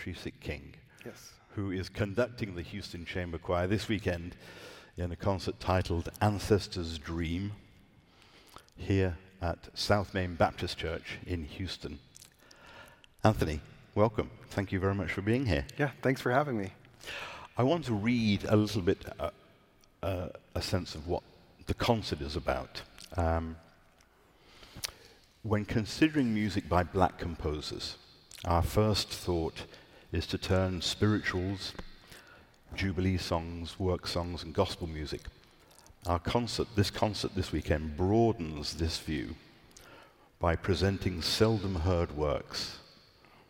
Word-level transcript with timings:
Trecek-King, 0.00 0.74
Yes. 1.04 1.32
who 1.50 1.70
is 1.70 1.88
conducting 1.90 2.54
the 2.54 2.62
Houston 2.62 3.04
Chamber 3.04 3.36
Choir 3.36 3.66
this 3.66 3.86
weekend 3.88 4.34
in 4.96 5.12
a 5.12 5.16
concert 5.16 5.60
titled 5.60 6.08
Ancestors 6.22 6.98
Dream 6.98 7.52
here 8.76 9.18
at 9.42 9.68
South 9.74 10.14
Main 10.14 10.36
Baptist 10.36 10.78
Church 10.78 11.18
in 11.26 11.44
Houston. 11.44 11.98
Anthony, 13.22 13.60
welcome. 13.94 14.30
Thank 14.48 14.72
you 14.72 14.80
very 14.80 14.94
much 14.94 15.12
for 15.12 15.20
being 15.20 15.44
here. 15.44 15.66
Yeah, 15.78 15.90
thanks 16.00 16.20
for 16.22 16.32
having 16.32 16.56
me. 16.56 16.72
I 17.58 17.62
want 17.62 17.84
to 17.86 17.94
read 17.94 18.44
a 18.44 18.56
little 18.56 18.80
bit 18.82 19.04
uh, 19.18 19.30
uh, 20.02 20.28
a 20.54 20.62
sense 20.62 20.94
of 20.94 21.06
what 21.08 21.22
the 21.66 21.74
concert 21.74 22.22
is 22.22 22.36
about. 22.36 22.80
Um, 23.18 23.56
when 25.42 25.66
considering 25.66 26.32
music 26.32 26.68
by 26.70 26.84
black 26.84 27.18
composers, 27.18 27.96
our 28.46 28.62
first 28.62 29.08
thought 29.10 29.64
is 30.12 30.26
to 30.26 30.38
turn 30.38 30.80
spirituals, 30.80 31.72
jubilee 32.74 33.16
songs, 33.16 33.78
work 33.78 34.06
songs, 34.06 34.42
and 34.42 34.52
gospel 34.52 34.86
music. 34.86 35.22
Our 36.06 36.18
concert, 36.18 36.66
this 36.74 36.90
concert 36.90 37.34
this 37.34 37.52
weekend, 37.52 37.96
broadens 37.96 38.74
this 38.74 38.98
view 38.98 39.36
by 40.40 40.56
presenting 40.56 41.22
seldom 41.22 41.74
heard 41.74 42.16
works 42.16 42.78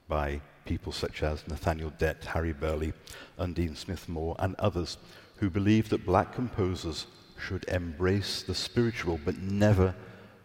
by 0.08 0.40
people 0.64 0.92
such 0.92 1.22
as 1.22 1.46
Nathaniel 1.48 1.92
Dett, 1.98 2.24
Harry 2.24 2.52
Burleigh, 2.52 2.92
Undine 3.38 3.76
Smith 3.76 4.08
Moore, 4.08 4.36
and 4.38 4.54
others 4.58 4.98
who 5.36 5.48
believe 5.48 5.88
that 5.88 6.04
black 6.04 6.34
composers 6.34 7.06
should 7.38 7.64
embrace 7.68 8.42
the 8.42 8.54
spiritual 8.54 9.18
but 9.24 9.38
never 9.38 9.94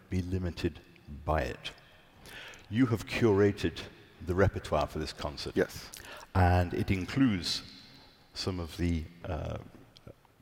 be 0.09 0.21
limited 0.21 0.79
by 1.25 1.41
it. 1.41 1.71
You 2.69 2.85
have 2.87 3.05
curated 3.07 3.79
the 4.25 4.35
repertoire 4.35 4.87
for 4.87 4.99
this 4.99 5.13
concert. 5.13 5.53
Yes. 5.55 5.89
And 6.33 6.73
it 6.73 6.91
includes 6.91 7.61
some 8.33 8.59
of 8.59 8.75
the 8.77 9.03
uh, 9.23 9.57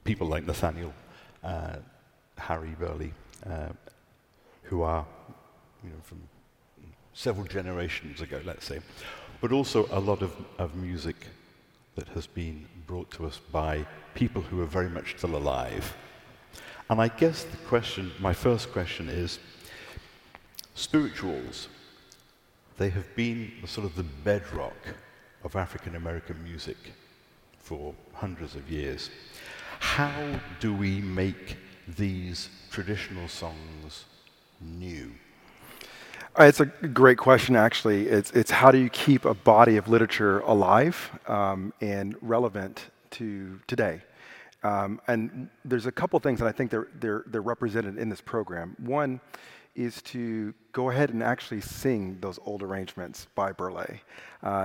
people 0.04 0.28
like 0.28 0.46
Nathaniel, 0.46 0.94
uh, 1.44 1.78
Harry 2.38 2.76
Burleigh, 2.80 3.14
uh, 3.46 3.70
who 4.64 4.82
are 4.82 5.06
you 5.84 5.90
know, 5.90 6.02
from 6.02 6.22
several 7.14 7.46
generations 7.46 8.22
ago, 8.22 8.42
let's 8.46 8.66
say, 8.66 8.80
but 9.42 9.52
also 9.52 9.88
a 9.92 10.00
lot 10.00 10.22
of, 10.22 10.36
of 10.58 10.76
music 10.76 11.16
that 11.96 12.08
has 12.10 12.26
been 12.26 12.66
brought 12.88 13.12
to 13.12 13.26
us 13.26 13.40
by 13.52 13.86
people 14.16 14.42
who 14.42 14.62
are 14.62 14.66
very 14.66 14.90
much 14.90 15.18
still 15.18 15.36
alive. 15.36 15.96
And 16.90 17.00
I 17.00 17.08
guess 17.08 17.44
the 17.44 17.58
question, 17.68 18.12
my 18.20 18.34
first 18.34 18.72
question 18.72 19.10
is, 19.10 19.40
spirituals, 20.76 21.68
they 22.78 22.90
have 22.90 23.16
been 23.16 23.52
sort 23.66 23.86
of 23.86 23.96
the 23.96 24.04
bedrock 24.04 24.78
of 25.44 25.56
African 25.56 25.96
American 25.96 26.44
music 26.44 26.78
for 27.60 27.94
hundreds 28.14 28.56
of 28.56 28.70
years. 28.70 29.10
How 29.80 30.40
do 30.60 30.74
we 30.74 31.02
make 31.02 31.58
these 31.98 32.50
traditional 32.72 33.28
songs 33.28 34.06
new? 34.62 35.12
Uh, 36.40 36.46
It's 36.46 36.62
a 36.62 36.66
great 36.66 37.18
question, 37.18 37.56
actually. 37.56 38.08
It's, 38.08 38.32
it's 38.32 38.50
how 38.50 38.72
do 38.72 38.78
you 38.78 38.90
keep 38.90 39.26
a 39.26 39.34
body 39.34 39.78
of 39.78 39.88
literature 39.88 40.40
alive 40.40 41.12
um, 41.28 41.74
and 41.82 42.16
relevant 42.22 42.86
to 43.12 43.60
today? 43.68 44.02
Um, 44.64 45.02
and 45.08 45.50
there's 45.66 45.86
a 45.86 45.92
couple 45.92 46.20
things 46.20 46.40
that 46.40 46.48
I 46.48 46.52
think 46.52 46.72
they're, 46.72 46.88
they're, 47.00 47.24
they're 47.28 47.42
represented 47.42 47.98
in 47.98 48.10
this 48.10 48.22
program. 48.22 48.76
One 48.80 49.20
is 49.76 50.02
to 50.04 50.54
go 50.72 50.90
ahead 50.90 51.10
and 51.10 51.24
actually 51.24 51.62
sing 51.62 52.18
those 52.22 52.40
old 52.46 52.62
arrangements 52.62 53.28
by 53.36 53.52
Burleigh, 53.52 54.00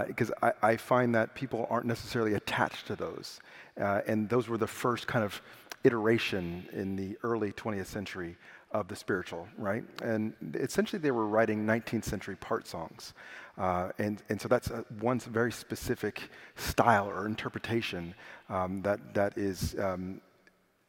because 0.06 0.31
I, 0.42 0.53
I 0.62 0.77
find 0.77 1.15
that 1.15 1.34
people 1.34 1.67
aren't 1.70 1.87
necessarily 1.87 2.34
attached 2.34 2.87
to 2.89 2.97
those. 2.97 3.41
Uh, 3.81 4.00
and 4.06 4.28
those 4.28 4.48
were 4.48 4.59
the 4.59 4.67
first 4.67 5.06
kind 5.06 5.25
of 5.25 5.41
iteration 5.84 6.69
in 6.72 6.97
the 6.97 7.16
early 7.22 7.53
20th 7.53 7.87
century 7.87 8.37
of 8.72 8.88
the 8.88 8.97
spiritual, 8.97 9.49
right? 9.56 9.82
And 10.03 10.34
essentially, 10.55 11.00
they 11.00 11.11
were 11.11 11.27
writing 11.27 11.65
19th 11.65 12.05
century 12.05 12.37
part 12.37 12.66
songs. 12.66 13.15
Uh, 13.56 13.91
and, 13.99 14.22
and 14.28 14.41
so 14.41 14.47
that's 14.47 14.69
a, 14.71 14.84
one 15.00 15.19
very 15.21 15.53
specific 15.53 16.22
style 16.56 17.09
or 17.09 17.27
interpretation 17.27 18.15
um, 18.50 18.82
that, 18.82 19.15
that 19.15 19.38
is, 19.38 19.75
um, 19.78 20.21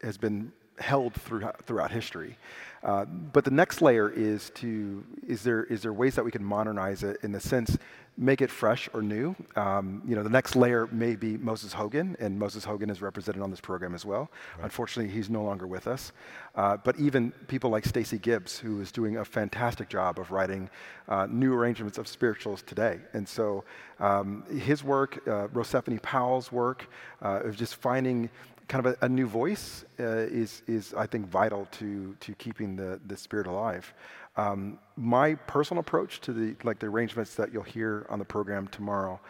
has 0.02 0.18
been 0.18 0.52
held 0.80 1.14
throughout, 1.14 1.64
throughout 1.64 1.90
history. 1.90 2.36
Uh, 2.82 3.04
but 3.04 3.44
the 3.44 3.50
next 3.50 3.82
layer 3.82 4.08
is 4.08 4.50
to 4.54 5.04
is 5.28 5.42
there 5.42 5.64
is 5.64 5.82
there 5.82 5.92
ways 5.92 6.14
that 6.14 6.24
we 6.24 6.30
can 6.30 6.42
modernize 6.42 7.02
it 7.02 7.18
in 7.22 7.30
the 7.30 7.40
sense 7.40 7.76
make 8.20 8.42
it 8.42 8.50
fresh 8.50 8.88
or 8.92 9.00
new. 9.00 9.34
Um, 9.56 10.02
you 10.06 10.14
know, 10.14 10.22
the 10.22 10.30
next 10.30 10.54
layer 10.54 10.86
may 10.88 11.16
be 11.16 11.38
Moses 11.38 11.72
Hogan, 11.72 12.16
and 12.20 12.38
Moses 12.38 12.64
Hogan 12.64 12.90
is 12.90 13.00
represented 13.00 13.42
on 13.42 13.50
this 13.50 13.62
program 13.62 13.94
as 13.94 14.04
well. 14.04 14.30
Right. 14.56 14.64
Unfortunately, 14.64 15.10
he's 15.10 15.30
no 15.30 15.42
longer 15.42 15.66
with 15.66 15.86
us. 15.86 16.12
Uh, 16.54 16.76
but 16.76 16.98
even 17.00 17.30
people 17.48 17.70
like 17.70 17.86
Stacey 17.86 18.18
Gibbs, 18.18 18.58
who 18.58 18.80
is 18.80 18.92
doing 18.92 19.16
a 19.16 19.24
fantastic 19.24 19.88
job 19.88 20.18
of 20.18 20.30
writing 20.30 20.68
uh, 21.08 21.26
new 21.30 21.54
arrangements 21.54 21.96
of 21.96 22.06
spirituals 22.06 22.62
today. 22.62 22.98
And 23.14 23.26
so 23.26 23.64
um, 23.98 24.44
his 24.50 24.84
work, 24.84 25.26
uh, 25.26 25.48
Rosephanie 25.48 25.98
Powell's 26.00 26.52
work, 26.52 26.90
uh, 27.22 27.40
of 27.44 27.56
just 27.56 27.76
finding 27.76 28.28
kind 28.70 28.86
of 28.86 28.96
a, 29.02 29.04
a 29.06 29.08
new 29.08 29.26
voice 29.26 29.84
uh, 29.98 30.04
is, 30.42 30.62
is, 30.68 30.94
I 30.94 31.04
think, 31.04 31.26
vital 31.26 31.66
to, 31.72 32.14
to 32.20 32.34
keeping 32.36 32.76
the, 32.76 33.00
the 33.04 33.16
spirit 33.16 33.48
alive. 33.48 33.92
Um, 34.36 34.78
my 34.96 35.34
personal 35.34 35.80
approach 35.80 36.20
to 36.20 36.32
the 36.32 36.54
like 36.62 36.78
the 36.78 36.86
arrangements 36.86 37.34
that 37.34 37.52
you'll 37.52 37.64
hear 37.64 38.06
on 38.08 38.20
the 38.20 38.24
program 38.24 38.68
tomorrow 38.68 39.20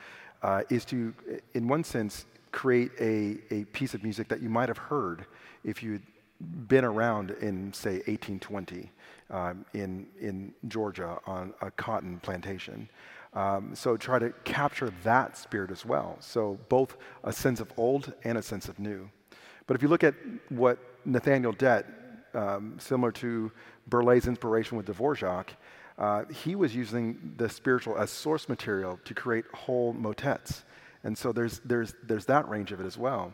uh, 0.42 0.62
is 0.68 0.84
to, 0.86 1.14
in 1.54 1.66
one 1.68 1.84
sense, 1.84 2.26
create 2.52 2.90
a, 3.00 3.38
a 3.50 3.64
piece 3.72 3.94
of 3.94 4.02
music 4.02 4.28
that 4.28 4.42
you 4.42 4.50
might 4.50 4.68
have 4.68 4.76
heard 4.76 5.24
if 5.64 5.82
you'd 5.82 6.02
been 6.68 6.84
around 6.84 7.30
in, 7.40 7.72
say, 7.72 8.02
1820 8.06 8.90
um, 9.30 9.64
in, 9.72 10.06
in 10.20 10.52
Georgia 10.68 11.18
on 11.26 11.54
a 11.62 11.70
cotton 11.70 12.20
plantation. 12.20 12.90
Um, 13.32 13.74
so 13.74 13.96
try 13.96 14.18
to 14.18 14.30
capture 14.44 14.92
that 15.02 15.38
spirit 15.38 15.70
as 15.70 15.86
well. 15.86 16.18
So 16.20 16.58
both 16.68 16.98
a 17.24 17.32
sense 17.32 17.60
of 17.60 17.72
old 17.78 18.12
and 18.24 18.36
a 18.36 18.42
sense 18.42 18.68
of 18.68 18.78
new. 18.78 19.08
But 19.70 19.76
if 19.76 19.82
you 19.82 19.88
look 19.88 20.02
at 20.02 20.16
what 20.48 20.80
Nathaniel 21.04 21.52
Dett, 21.52 21.86
um, 22.34 22.74
similar 22.80 23.12
to 23.12 23.52
Burleigh's 23.86 24.26
inspiration 24.26 24.76
with 24.76 24.86
Dvorak, 24.86 25.50
uh, 25.96 26.24
he 26.24 26.56
was 26.56 26.74
using 26.74 27.34
the 27.36 27.48
spiritual 27.48 27.96
as 27.96 28.10
source 28.10 28.48
material 28.48 28.98
to 29.04 29.14
create 29.14 29.44
whole 29.54 29.92
motets. 29.92 30.64
And 31.04 31.16
so 31.16 31.30
there's, 31.30 31.60
there's, 31.64 31.94
there's 32.02 32.24
that 32.24 32.48
range 32.48 32.72
of 32.72 32.80
it 32.80 32.84
as 32.84 32.98
well. 32.98 33.32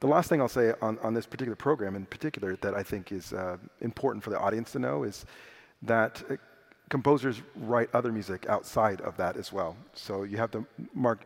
The 0.00 0.08
last 0.08 0.28
thing 0.28 0.40
I'll 0.40 0.48
say 0.48 0.72
on, 0.82 0.98
on 0.98 1.14
this 1.14 1.26
particular 1.26 1.54
program 1.54 1.94
in 1.94 2.06
particular 2.06 2.56
that 2.56 2.74
I 2.74 2.82
think 2.82 3.12
is 3.12 3.32
uh, 3.32 3.58
important 3.80 4.24
for 4.24 4.30
the 4.30 4.40
audience 4.40 4.72
to 4.72 4.80
know 4.80 5.04
is 5.04 5.26
that 5.82 6.24
uh, 6.28 6.34
composers 6.88 7.40
write 7.54 7.88
other 7.94 8.10
music 8.10 8.46
outside 8.48 9.00
of 9.02 9.16
that 9.18 9.36
as 9.36 9.52
well. 9.52 9.76
So 9.94 10.24
you 10.24 10.38
have 10.38 10.50
the 10.50 10.64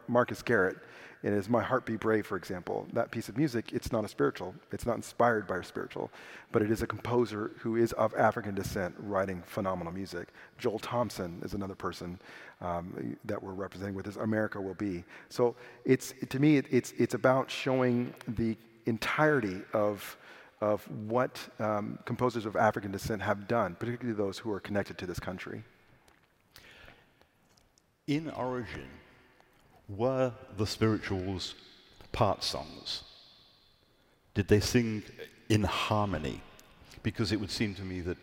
Marcus 0.09 0.43
Garrett 0.43 0.77
his 1.23 1.49
My 1.49 1.63
Heart 1.63 1.87
Be 1.87 1.97
Brave, 1.97 2.27
for 2.27 2.37
example. 2.37 2.87
That 2.93 3.11
piece 3.13 3.29
of 3.29 3.37
music, 3.37 3.73
it's 3.73 3.93
not 3.93 4.05
a 4.05 4.09
spiritual. 4.09 4.55
It's 4.73 4.87
not 4.87 4.97
inspired 4.97 5.47
by 5.47 5.59
a 5.59 5.63
spiritual, 5.63 6.11
but 6.51 6.63
it 6.63 6.71
is 6.71 6.83
a 6.83 6.87
composer 6.87 7.53
who 7.59 7.77
is 7.77 7.93
of 7.93 8.15
African 8.15 8.55
descent 8.55 8.95
writing 8.99 9.43
phenomenal 9.47 9.93
music. 9.93 10.29
Joel 10.59 10.81
Thompson 10.81 11.41
is 11.45 11.55
another 11.55 11.77
person 11.77 12.19
um, 12.61 13.17
that 13.25 13.41
we're 13.41 13.53
representing 13.53 13.95
with 13.95 14.07
this 14.07 14.17
America 14.17 14.61
Will 14.61 14.75
Be. 14.75 15.05
So 15.29 15.55
it's, 15.85 16.13
to 16.29 16.41
me, 16.41 16.57
it, 16.57 16.67
it's, 16.71 16.93
it's 16.99 17.15
about 17.15 17.51
showing 17.51 18.13
the 18.27 18.57
entirety 18.87 19.61
of 19.73 20.17
of 20.63 20.89
what 21.09 21.41
um, 21.59 21.99
composers 22.05 22.47
of 22.47 22.55
African 22.55 22.93
descent 22.93 23.21
have 23.21 23.49
done, 23.49 23.75
particularly 23.75 24.17
those 24.17 24.39
who 24.39 24.53
are 24.53 24.61
connected 24.61 24.97
to 24.97 25.07
this 25.07 25.19
country. 25.19 25.65
In 28.07 28.31
origin, 28.31 28.89
were 29.97 30.33
the 30.57 30.67
spirituals 30.67 31.55
part 32.13 32.43
songs? 32.43 33.03
Did 34.35 34.49
they 34.49 34.61
sing 34.61 35.03
in 35.49 35.63
harmony? 35.65 36.41
Because 37.03 37.33
it 37.33 37.41
would 37.41 37.51
seem 37.51 37.75
to 37.75 37.83
me 37.83 38.01
that 38.01 38.17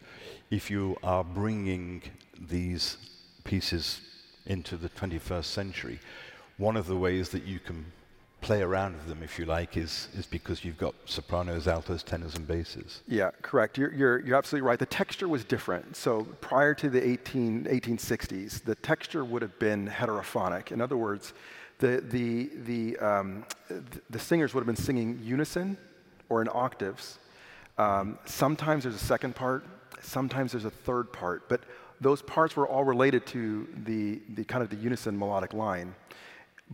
if 0.50 0.72
you 0.72 0.98
are 1.04 1.24
bringing 1.24 2.02
these 2.40 2.98
pieces 3.44 4.02
into 4.46 4.78
the 4.78 4.90
21st 4.90 5.46
century, 5.46 6.00
one 6.58 6.76
of 6.76 6.88
the 6.88 6.96
ways 6.96 7.30
that 7.30 7.44
you 7.44 7.60
can 7.60 7.86
play 8.42 8.62
around 8.62 8.94
with 8.94 9.08
them, 9.08 9.22
if 9.22 9.38
you 9.38 9.46
like, 9.46 9.76
is, 9.76 10.08
is 10.16 10.26
because 10.26 10.64
you've 10.64 10.78
got 10.78 10.96
sopranos, 11.06 11.68
altos, 11.68 12.04
tenors, 12.04 12.36
and 12.36 12.48
basses. 12.48 13.02
Yeah, 13.08 13.32
correct. 13.42 13.78
You're, 13.78 13.94
you're, 13.94 14.20
you're 14.20 14.38
absolutely 14.38 14.68
right. 14.68 14.80
The 14.80 14.86
texture 14.86 15.28
was 15.28 15.44
different. 15.44 15.96
So 15.96 16.24
prior 16.42 16.74
to 16.76 16.90
the 16.90 17.06
18, 17.06 17.66
1860s, 17.66 18.64
the 18.64 18.76
texture 18.76 19.26
would 19.26 19.42
have 19.42 19.58
been 19.60 19.88
heterophonic. 19.88 20.72
In 20.72 20.80
other 20.80 20.98
words, 20.98 21.34
the, 21.80 22.04
the, 22.10 22.50
the, 22.66 22.98
um, 23.00 23.46
the 24.10 24.20
singers 24.20 24.54
would 24.54 24.62
have 24.62 24.68
been 24.68 24.76
singing 24.76 25.20
unison 25.24 25.78
or 26.30 26.42
in 26.42 26.50
octaves. 26.54 27.18
Um, 27.78 28.20
sometimes 28.26 28.84
there's 28.84 28.96
a 28.96 29.00
second 29.00 29.36
part, 29.36 29.66
sometimes 30.02 30.52
there's 30.52 30.66
a 30.66 30.70
third 30.70 31.12
part, 31.12 31.50
but 31.50 31.62
those 32.02 32.22
parts 32.22 32.56
were 32.56 32.68
all 32.68 32.84
related 32.84 33.26
to 33.28 33.68
the, 33.86 34.22
the 34.36 34.44
kind 34.44 34.64
of 34.64 34.70
the 34.70 34.76
unison 34.76 35.18
melodic 35.18 35.54
line. 35.54 35.96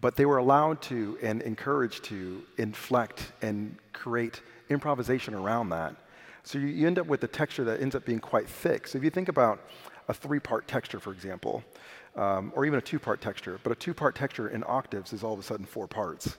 but 0.02 0.16
they 0.16 0.25
were 0.25 0.38
allowed 0.38 0.81
to 0.81 1.18
and 1.22 1.42
encouraged 1.42 2.04
to 2.06 2.44
inflect 2.57 3.31
and 3.42 3.75
create 3.94 4.42
improvisation 4.69 5.34
around 5.34 5.69
that. 5.69 5.96
So 6.44 6.60
you, 6.60 6.68
you 6.68 6.88
end 6.88 7.00
up 7.00 7.07
with 7.07 7.24
a 7.24 7.28
texture 7.28 7.63
that 7.63 7.81
ends 7.81 7.96
up 7.96 8.06
being 8.06 8.19
quite 8.19 8.48
thick. 8.48 8.88
So 8.88 8.98
if 8.98 9.04
you 9.04 9.10
think 9.10 9.30
about 9.30 9.62
a 10.07 10.13
three-part 10.13 10.68
texture, 10.68 11.00
for 11.00 11.12
example, 11.12 11.63
um, 12.16 12.52
or 12.56 12.66
even 12.66 12.80
a 12.80 12.82
two-part 12.82 13.22
texture, 13.22 13.60
but 13.64 13.72
a 13.72 13.76
two-part 13.76 14.16
texture 14.16 14.50
in 14.50 14.64
octaves 14.68 15.14
is 15.14 15.24
all 15.24 15.34
of 15.34 15.40
a 15.40 15.44
sudden 15.44 15.66
four 15.66 15.88
parts. 15.88 16.38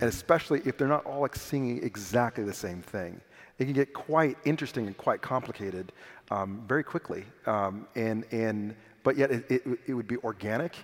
And 0.00 0.08
especially 0.08 0.60
if 0.66 0.76
they're 0.76 0.88
not 0.88 1.06
all 1.06 1.20
like 1.20 1.34
singing 1.34 1.82
exactly 1.82 2.44
the 2.44 2.52
same 2.52 2.82
thing. 2.82 3.20
It 3.58 3.64
can 3.64 3.72
get 3.72 3.94
quite 3.94 4.36
interesting 4.44 4.86
and 4.86 4.96
quite 4.96 5.22
complicated 5.22 5.92
um, 6.30 6.62
very 6.68 6.84
quickly. 6.84 7.24
Um, 7.46 7.86
and, 7.94 8.24
and, 8.30 8.74
but 9.02 9.16
yet 9.16 9.30
it, 9.30 9.50
it, 9.50 9.62
it 9.86 9.94
would 9.94 10.06
be 10.06 10.18
organic 10.18 10.76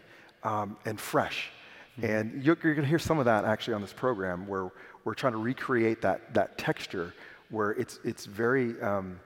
um, 0.42 0.78
and 0.86 0.98
fresh. 0.98 1.50
Mm-hmm. 2.00 2.10
And 2.10 2.42
you're, 2.42 2.56
you're 2.62 2.74
going 2.74 2.84
to 2.84 2.88
hear 2.88 2.98
some 2.98 3.18
of 3.18 3.26
that 3.26 3.44
actually 3.44 3.74
on 3.74 3.82
this 3.82 3.92
program 3.92 4.46
where 4.46 4.70
we're 5.04 5.14
trying 5.14 5.34
to 5.34 5.38
recreate 5.38 6.00
that, 6.00 6.32
that 6.32 6.56
texture 6.56 7.12
where 7.50 7.72
it's, 7.72 7.98
it's 8.04 8.24
very, 8.24 8.80
um, 8.80 9.20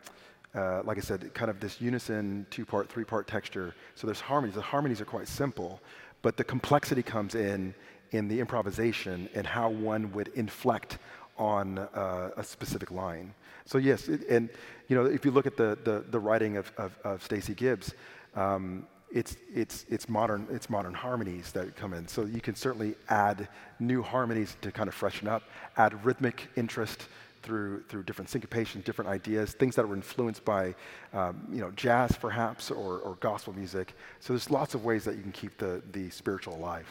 uh, 0.57 0.83
like 0.85 0.97
I 0.97 1.01
said, 1.01 1.33
kind 1.35 1.51
of 1.51 1.61
this 1.61 1.81
unison 1.81 2.47
two 2.51 2.65
part, 2.65 2.89
three 2.89 3.05
part 3.05 3.27
texture. 3.27 3.75
So 3.95 4.07
there's 4.07 4.21
harmonies. 4.21 4.55
The 4.55 4.63
harmonies 4.63 5.01
are 5.01 5.05
quite 5.05 5.29
simple, 5.29 5.81
but 6.23 6.37
the 6.37 6.45
complexity 6.45 7.03
comes 7.03 7.35
in 7.35 7.75
in 8.13 8.29
the 8.29 8.41
improvisation 8.41 9.29
and 9.35 9.47
how 9.47 9.69
one 9.69 10.13
would 10.13 10.29
inflect 10.35 10.99
on 11.39 11.79
uh, 11.79 12.31
a 12.37 12.43
specific 12.45 12.91
line. 12.91 13.35
So 13.67 13.79
yes, 13.79 14.09
it, 14.09 14.27
and 14.29 14.49
you 14.89 14.97
know, 14.97 15.05
if 15.05 15.25
you 15.25 15.31
look 15.31 15.47
at 15.47 15.57
the 15.57 15.79
the, 15.85 16.05
the 16.11 16.19
writing 16.19 16.57
of 16.57 16.73
of, 16.79 16.97
of 17.05 17.23
Stacey 17.23 17.55
Gibbs, 17.55 17.93
um, 18.35 18.87
it's 19.13 19.37
it's 19.55 19.85
it's 19.89 20.09
modern 20.09 20.47
it's 20.51 20.71
modern 20.71 20.95
harmonies 20.95 21.53
that 21.53 21.77
come 21.77 21.93
in. 21.93 22.09
So 22.09 22.25
you 22.25 22.41
can 22.41 22.55
certainly 22.55 22.95
add 23.09 23.49
new 23.79 24.03
harmonies 24.03 24.57
to 24.63 24.73
kind 24.73 24.89
of 24.89 24.95
freshen 24.95 25.29
up, 25.29 25.43
add 25.77 26.05
rhythmic 26.05 26.49
interest 26.57 27.09
through 27.47 27.83
through 27.89 28.03
different 28.03 28.29
syncopation, 28.29 28.83
different 28.83 29.09
ideas, 29.09 29.53
things 29.53 29.77
that 29.77 29.89
were 29.89 29.95
influenced 29.95 30.45
by 30.45 30.75
um, 31.15 31.47
you 31.51 31.61
know 31.61 31.71
jazz 31.71 32.13
perhaps 32.17 32.71
or, 32.71 32.99
or 32.99 33.15
gospel 33.21 33.53
music. 33.55 33.95
So 34.21 34.33
there's 34.33 34.51
lots 34.51 34.75
of 34.75 34.85
ways 34.85 35.05
that 35.05 35.17
you 35.17 35.23
can 35.23 35.33
keep 35.33 35.57
the 35.57 35.83
the 35.93 36.11
spiritual 36.11 36.57
alive. 36.57 36.87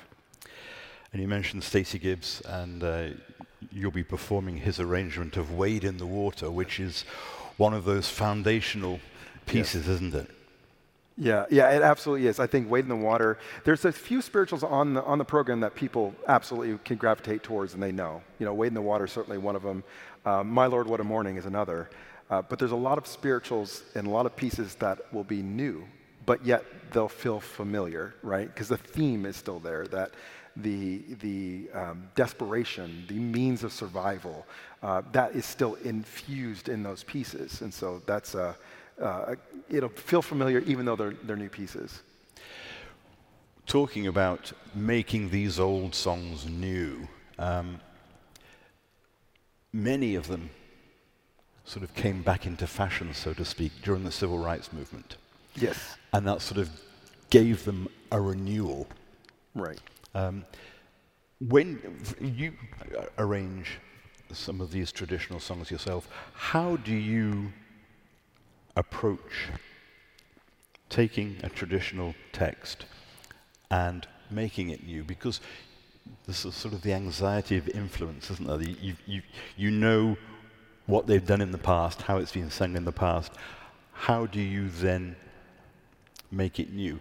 And 1.12 1.22
you 1.22 1.28
mentioned 1.28 1.63
Stacey 1.63 2.00
Gibbs, 2.00 2.42
and 2.42 2.84
uh, 2.84 3.07
you'll 3.72 3.92
be 3.92 4.04
performing 4.04 4.57
his 4.57 4.80
arrangement 4.80 5.38
of 5.38 5.52
Wade 5.52 5.84
in 5.84 5.98
the 5.98 6.06
Water, 6.06 6.50
which 6.52 6.80
is 6.80 7.06
one 7.57 7.74
of 7.74 7.86
those 7.86 8.10
foundational 8.10 9.00
pieces, 9.46 9.88
yes. 9.88 9.96
isn't 9.96 10.13
it? 10.13 10.35
Yeah, 11.18 11.46
yeah, 11.50 11.72
it 11.72 11.82
absolutely 11.82 12.28
is. 12.28 12.40
I 12.40 12.48
think 12.48 12.70
Wade 12.70 12.84
in 12.84 12.90
the 12.90 12.96
Water, 12.96 13.38
there's 13.64 13.86
a 13.86 13.92
few 13.92 14.22
spirituals 14.22 14.64
on 14.64 14.96
the, 14.96 15.04
on 15.04 15.18
the 15.18 15.24
program 15.24 15.62
that 15.62 15.74
people 15.74 16.14
absolutely 16.28 16.78
can 16.84 16.98
gravitate 16.98 17.42
towards 17.42 17.74
and 17.74 17.82
they 17.82 17.94
know. 17.94 18.22
You 18.38 18.46
know, 18.46 18.54
Wade 18.54 18.70
in 18.70 18.74
the 18.74 18.82
Water 18.82 19.06
is 19.06 19.14
certainly 19.14 19.38
one 19.38 19.56
of 19.56 19.64
them. 19.64 19.84
Um, 20.26 20.50
My 20.50 20.66
Lord, 20.66 20.88
What 20.88 21.00
a 21.00 21.06
Morning 21.06 21.38
is 21.38 21.46
another. 21.46 21.90
Uh, 22.30 22.42
but 22.42 22.60
there's 22.60 22.72
a 22.72 22.76
lot 22.76 22.98
of 22.98 23.08
spirituals 23.08 23.84
and 23.94 24.08
a 24.08 24.10
lot 24.10 24.26
of 24.26 24.36
pieces 24.36 24.76
that 24.76 25.14
will 25.14 25.24
be 25.24 25.42
new, 25.42 25.86
but 26.26 26.44
yet 26.46 26.66
they'll 26.92 27.08
feel 27.08 27.40
familiar, 27.40 28.16
right? 28.22 28.48
Because 28.48 28.68
the 28.68 28.78
theme 28.78 29.26
is 29.26 29.38
still 29.38 29.60
there 29.60 29.88
that 29.88 30.12
the, 30.58 31.02
the 31.22 31.70
um, 31.74 32.10
desperation, 32.16 33.06
the 33.08 33.20
means 33.20 33.64
of 33.64 33.72
survival, 33.72 34.46
uh, 34.82 35.02
that 35.12 35.34
is 35.34 35.46
still 35.46 35.76
infused 35.76 36.68
in 36.68 36.84
those 36.84 37.04
pieces. 37.04 37.62
And 37.62 37.74
so 37.74 38.02
that's, 38.06 38.36
uh, 38.36 38.56
uh, 39.01 39.36
it'll 39.69 39.89
feel 39.89 40.21
familiar 40.21 40.59
even 40.59 40.86
though 40.86 40.95
they're, 40.95 41.15
they're 41.24 41.36
new 41.36 41.50
pieces. 41.50 42.01
Talking 43.65 44.07
about 44.07 44.51
making 44.74 45.30
these 45.30 45.59
old 45.59 45.95
songs 45.95 46.47
new, 46.47 47.07
um, 47.39 47.80
many 49.74 50.15
of 50.15 50.27
them 50.27 50.50
sort 51.65 51.83
of 51.83 51.94
came 51.95 52.21
back 52.21 52.45
into 52.45 52.68
fashion, 52.68 53.13
so 53.13 53.33
to 53.33 53.44
speak, 53.44 53.71
during 53.81 54.03
the 54.03 54.12
civil 54.12 54.38
rights 54.38 54.71
movement. 54.71 55.18
Yes. 55.56 55.97
And 56.13 56.27
that 56.27 56.42
sort 56.42 56.59
of 56.59 56.69
gave 57.31 57.65
them 57.65 57.88
a 58.12 58.21
renewal. 58.21 58.88
Right. 59.56 59.80
Um, 60.13 60.45
when 61.39 61.81
you 62.21 62.53
arrange 63.18 63.80
some 64.31 64.62
of 64.62 64.71
these 64.71 64.92
traditional 64.92 65.39
songs 65.39 65.71
yourself, 65.71 66.07
how 66.33 66.77
do 66.77 66.94
you 66.94 67.51
approach 68.75 69.50
taking 70.89 71.38
a 71.44 71.50
traditional 71.50 72.16
text 72.31 72.86
and 73.72 74.07
making 74.30 74.69
it 74.69 74.86
new? 74.86 75.04
Because 75.04 75.42
this 76.27 76.45
is 76.45 76.56
sort 76.56 76.74
of 76.74 76.81
the 76.81 76.94
anxiety 76.94 77.57
of 77.57 77.68
influence, 77.69 78.30
isn't 78.31 78.48
there? 78.48 78.62
You, 78.62 78.95
you, 79.06 79.22
you 79.57 79.72
know 79.72 80.18
what 80.86 81.07
they've 81.07 81.25
done 81.25 81.42
in 81.42 81.51
the 81.51 81.57
past, 81.57 82.04
how 82.04 82.18
it's 82.18 82.31
been 82.31 82.51
sung 82.51 82.75
in 82.75 82.86
the 82.86 82.92
past. 82.92 83.31
How 83.92 84.25
do 84.25 84.39
you 84.39 84.69
then 84.69 85.16
make 86.31 86.60
it 86.60 86.71
new? 86.71 87.00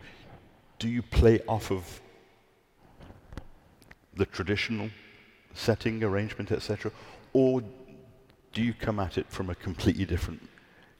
Do 0.78 0.88
you 0.88 1.02
play 1.02 1.40
off 1.46 1.70
of 1.70 2.00
the 4.16 4.26
traditional 4.26 4.90
setting, 5.54 6.02
arrangement, 6.02 6.52
etc., 6.52 6.90
or 7.32 7.62
do 8.52 8.62
you 8.62 8.72
come 8.72 9.00
at 9.00 9.18
it 9.18 9.26
from 9.28 9.50
a 9.50 9.54
completely 9.54 10.04
different 10.04 10.40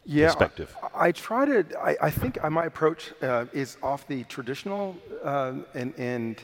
yeah, 0.05 0.27
perspective? 0.27 0.77
I, 0.95 1.09
I 1.09 1.13
try 1.13 1.45
to. 1.45 1.65
I, 1.79 1.97
I 2.03 2.11
think 2.11 2.39
my 2.51 2.67
approach 2.67 3.13
uh, 3.23 3.47
is 3.53 3.77
off 3.83 4.07
the 4.07 4.25
traditional, 4.25 4.97
uh, 5.23 5.55
and, 5.75 5.95
and 5.99 6.41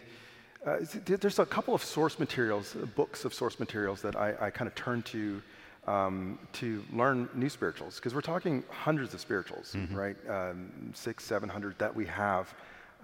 uh, 0.66 0.78
there's 1.04 1.38
a 1.38 1.46
couple 1.46 1.74
of 1.74 1.82
source 1.82 2.18
materials, 2.18 2.76
uh, 2.76 2.86
books 2.86 3.24
of 3.24 3.34
source 3.34 3.58
materials 3.58 4.02
that 4.02 4.16
I, 4.16 4.34
I 4.40 4.50
kind 4.50 4.68
of 4.68 4.74
turn 4.74 5.02
to 5.02 5.42
um, 5.86 6.38
to 6.54 6.84
learn 6.92 7.28
new 7.34 7.48
spirituals 7.48 7.96
because 7.96 8.14
we're 8.14 8.20
talking 8.20 8.64
hundreds 8.70 9.14
of 9.14 9.20
spirituals, 9.20 9.74
mm-hmm. 9.76 9.94
right? 9.94 10.16
Um, 10.28 10.92
six, 10.94 11.24
seven 11.24 11.48
hundred 11.48 11.78
that 11.78 11.94
we 11.94 12.06
have 12.06 12.54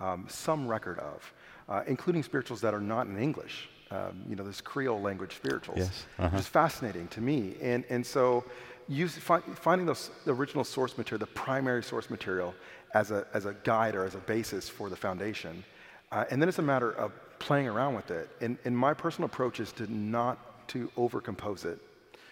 um, 0.01 0.27
some 0.29 0.69
record 0.69 0.99
of 0.99 1.33
uh, 1.69 1.83
including 1.87 2.23
spirituals 2.23 2.61
that 2.61 2.75
are 2.75 2.81
not 2.81 3.07
in 3.07 3.19
English. 3.19 3.69
Um, 3.91 4.25
you 4.29 4.35
know, 4.35 4.43
this 4.43 4.61
Creole 4.61 5.01
language 5.01 5.37
spirituals, 5.37 5.79
yes. 5.79 6.07
uh-huh. 6.19 6.31
which 6.31 6.41
is 6.41 6.49
fascinating 6.49 7.07
to 7.09 7.21
me. 7.21 7.55
And, 7.63 7.85
and 7.89 8.05
so 8.05 8.45
use, 8.89 9.17
fi- 9.17 9.41
finding 9.41 9.87
those, 9.87 10.11
the 10.25 10.35
original 10.35 10.65
source 10.65 10.97
material, 10.97 11.21
the 11.21 11.33
primary 11.33 11.83
source 11.83 12.11
material, 12.11 12.55
as 12.95 13.11
a, 13.11 13.27
as 13.35 13.45
a 13.47 13.55
guide 13.65 13.95
or 13.95 14.05
as 14.05 14.15
a 14.15 14.19
basis 14.19 14.69
for 14.69 14.89
the 14.89 14.97
foundation. 14.97 15.65
Uh, 16.13 16.25
and 16.31 16.41
then 16.41 16.49
it's 16.49 16.59
a 16.59 16.63
matter 16.63 16.93
of 16.93 17.13
playing 17.39 17.69
around 17.69 17.95
with 17.95 18.11
it. 18.11 18.31
And, 18.41 18.57
and 18.65 18.77
my 18.77 18.95
personal 18.95 19.27
approach 19.27 19.61
is 19.61 19.73
to 19.73 19.93
not 19.93 20.69
to 20.69 20.91
overcompose 20.97 21.65
it. 21.65 21.79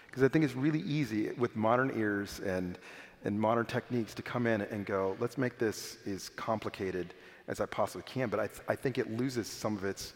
Because 0.06 0.22
I 0.22 0.28
think 0.28 0.44
it's 0.44 0.54
really 0.54 0.82
easy 0.82 1.32
with 1.32 1.56
modern 1.56 1.92
ears 1.96 2.40
and, 2.40 2.78
and 3.24 3.38
modern 3.38 3.66
techniques 3.66 4.14
to 4.14 4.22
come 4.22 4.46
in 4.46 4.62
and 4.62 4.86
go, 4.86 5.16
let's 5.18 5.36
make 5.36 5.58
this 5.58 5.98
as 6.06 6.28
complicated 6.30 7.14
as 7.48 7.60
I 7.60 7.66
possibly 7.66 8.04
can. 8.06 8.28
But 8.28 8.40
I, 8.40 8.46
th- 8.46 8.60
I 8.68 8.76
think 8.76 8.96
it 8.96 9.10
loses 9.10 9.48
some 9.48 9.76
of 9.76 9.84
its, 9.84 10.14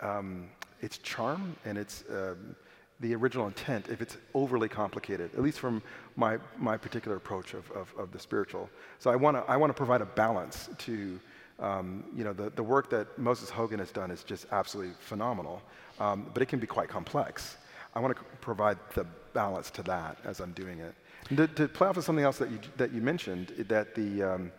um, 0.00 0.48
its 0.80 0.98
charm 0.98 1.56
and 1.64 1.76
its, 1.76 2.04
um, 2.10 2.54
the 3.00 3.14
original 3.14 3.46
intent 3.46 3.88
if 3.88 4.00
it's 4.00 4.16
overly 4.34 4.68
complicated, 4.68 5.34
at 5.34 5.42
least 5.42 5.58
from 5.58 5.82
my, 6.16 6.38
my 6.58 6.76
particular 6.76 7.16
approach 7.16 7.54
of, 7.54 7.70
of, 7.72 7.92
of 7.98 8.12
the 8.12 8.18
spiritual. 8.18 8.70
So 8.98 9.10
I 9.10 9.16
want 9.16 9.36
to 9.36 9.42
I 9.50 9.56
wanna 9.56 9.74
provide 9.74 10.00
a 10.00 10.06
balance 10.06 10.70
to, 10.78 11.20
um, 11.58 12.04
you 12.14 12.24
know, 12.24 12.32
the, 12.32 12.50
the 12.50 12.62
work 12.62 12.90
that 12.90 13.18
Moses 13.18 13.50
Hogan 13.50 13.78
has 13.78 13.90
done 13.90 14.10
is 14.10 14.22
just 14.22 14.46
absolutely 14.52 14.94
phenomenal, 15.00 15.60
um, 15.98 16.30
but 16.32 16.42
it 16.42 16.46
can 16.46 16.60
be 16.60 16.66
quite 16.66 16.88
complex. 16.88 17.56
I 17.94 18.00
want 18.00 18.16
to 18.16 18.22
provide 18.40 18.78
the 18.94 19.06
balance 19.34 19.70
to 19.72 19.82
that 19.84 20.18
as 20.24 20.40
I'm 20.40 20.52
doing 20.52 20.80
it. 20.80 20.94
And 21.28 21.38
to, 21.38 21.46
to 21.46 21.68
play 21.68 21.88
off 21.88 21.96
of 21.96 22.04
something 22.04 22.24
else 22.24 22.38
that 22.38 22.50
you, 22.50 22.58
that 22.76 22.92
you 22.92 23.00
mentioned, 23.00 23.48
that 23.68 23.94
the, 23.94 24.22
um, 24.22 24.52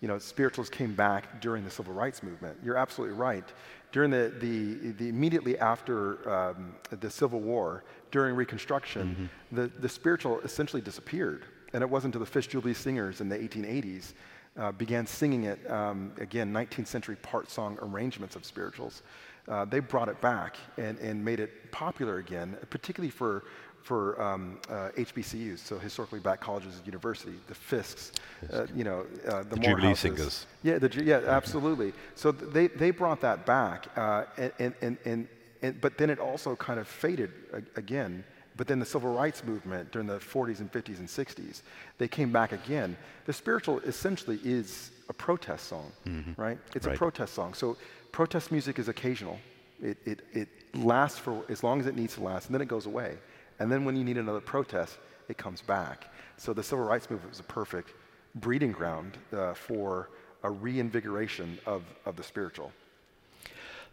you 0.00 0.08
know, 0.08 0.18
spirituals 0.18 0.70
came 0.70 0.94
back 0.94 1.40
during 1.40 1.64
the 1.64 1.70
civil 1.70 1.92
rights 1.92 2.22
movement. 2.22 2.58
You're 2.64 2.76
absolutely 2.76 3.16
right. 3.16 3.44
During 3.90 4.10
the, 4.10 4.32
the, 4.40 4.92
the 4.92 5.08
immediately 5.08 5.58
after 5.58 6.28
um, 6.30 6.74
the 6.90 7.10
Civil 7.10 7.40
War, 7.40 7.84
during 8.10 8.34
Reconstruction, 8.34 9.30
mm-hmm. 9.50 9.56
the, 9.56 9.68
the 9.80 9.88
spiritual 9.88 10.40
essentially 10.40 10.82
disappeared. 10.82 11.44
And 11.72 11.82
it 11.82 11.88
wasn't 11.88 12.14
until 12.14 12.24
the 12.24 12.30
Fisk 12.30 12.50
Jubilee 12.50 12.74
Singers 12.74 13.20
in 13.20 13.28
the 13.28 13.36
1880s 13.36 14.12
uh, 14.58 14.72
began 14.72 15.06
singing 15.06 15.44
it, 15.44 15.70
um, 15.70 16.12
again, 16.18 16.52
19th 16.52 16.86
century 16.86 17.16
part 17.16 17.50
song 17.50 17.78
arrangements 17.80 18.36
of 18.36 18.44
spirituals. 18.44 19.02
Uh, 19.46 19.64
they 19.64 19.80
brought 19.80 20.08
it 20.08 20.20
back 20.20 20.56
and, 20.76 20.98
and 20.98 21.24
made 21.24 21.40
it 21.40 21.70
popular 21.72 22.18
again, 22.18 22.56
particularly 22.68 23.10
for 23.10 23.44
for 23.88 24.20
um, 24.20 24.58
uh, 24.68 24.90
HBCUs, 24.98 25.60
so 25.60 25.78
historically 25.78 26.20
black 26.20 26.40
colleges 26.40 26.76
and 26.76 26.86
universities, 26.86 27.40
the 27.46 27.54
Fisks, 27.54 28.12
uh, 28.52 28.66
you 28.76 28.84
know, 28.84 29.06
uh, 29.26 29.44
the, 29.44 29.54
the 29.54 29.60
Jubilee 29.60 29.94
Singers. 29.94 30.44
Yeah, 30.62 30.76
the, 30.78 30.90
yeah, 31.02 31.22
absolutely. 31.26 31.94
So 32.14 32.30
they, 32.30 32.66
they 32.66 32.90
brought 32.90 33.22
that 33.22 33.46
back, 33.46 33.86
uh, 33.96 34.24
and, 34.36 34.74
and, 34.82 34.98
and, 35.06 35.28
and, 35.62 35.80
but 35.80 35.96
then 35.96 36.10
it 36.10 36.18
also 36.18 36.54
kind 36.54 36.78
of 36.78 36.86
faded 36.86 37.30
again. 37.76 38.24
But 38.58 38.66
then 38.66 38.78
the 38.78 38.84
civil 38.84 39.14
rights 39.14 39.42
movement 39.42 39.90
during 39.90 40.06
the 40.06 40.18
40s 40.18 40.60
and 40.60 40.70
50s 40.70 40.98
and 40.98 41.08
60s, 41.08 41.62
they 41.96 42.08
came 42.08 42.30
back 42.30 42.52
again. 42.52 42.94
The 43.24 43.32
spiritual 43.32 43.78
essentially 43.80 44.38
is 44.44 44.90
a 45.08 45.14
protest 45.14 45.66
song, 45.66 45.92
mm-hmm. 46.06 46.38
right? 46.38 46.58
It's 46.74 46.86
right. 46.86 46.94
a 46.94 46.98
protest 46.98 47.32
song. 47.32 47.54
So 47.54 47.78
protest 48.12 48.52
music 48.52 48.78
is 48.78 48.88
occasional 48.88 49.38
It, 49.80 49.96
it, 50.04 50.18
it 50.34 50.48
lasts 50.74 51.18
for 51.18 51.42
as 51.48 51.62
long 51.62 51.80
as 51.80 51.86
it 51.86 51.96
needs 51.96 52.14
to 52.16 52.22
last, 52.22 52.46
and 52.48 52.54
then 52.54 52.60
it 52.60 52.68
goes 52.68 52.84
away. 52.84 53.16
And 53.58 53.70
then 53.70 53.84
when 53.84 53.96
you 53.96 54.04
need 54.04 54.18
another 54.18 54.40
protest, 54.40 54.98
it 55.28 55.36
comes 55.36 55.60
back. 55.60 56.10
So 56.36 56.52
the 56.52 56.62
civil 56.62 56.84
rights 56.84 57.10
movement 57.10 57.30
was 57.30 57.40
a 57.40 57.44
perfect 57.44 57.92
breeding 58.34 58.72
ground 58.72 59.18
uh, 59.32 59.54
for 59.54 60.10
a 60.42 60.50
reinvigoration 60.50 61.58
of, 61.66 61.82
of 62.06 62.16
the 62.16 62.22
spiritual. 62.22 62.72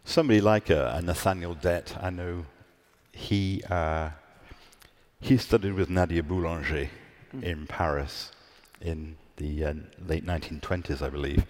Somebody 0.04 0.40
like 0.40 0.70
a, 0.70 0.92
a 0.94 1.02
Nathaniel 1.02 1.54
Dett, 1.54 1.96
I 2.00 2.10
know 2.10 2.46
he, 3.12 3.62
uh, 3.68 4.10
he 5.20 5.36
studied 5.36 5.72
with 5.72 5.90
Nadia 5.90 6.22
Boulanger 6.22 6.88
mm. 7.34 7.42
in 7.42 7.66
Paris 7.66 8.30
in 8.80 9.16
the 9.36 9.64
uh, 9.64 9.74
late 10.06 10.24
1920s, 10.24 11.02
I 11.02 11.08
believe. 11.08 11.44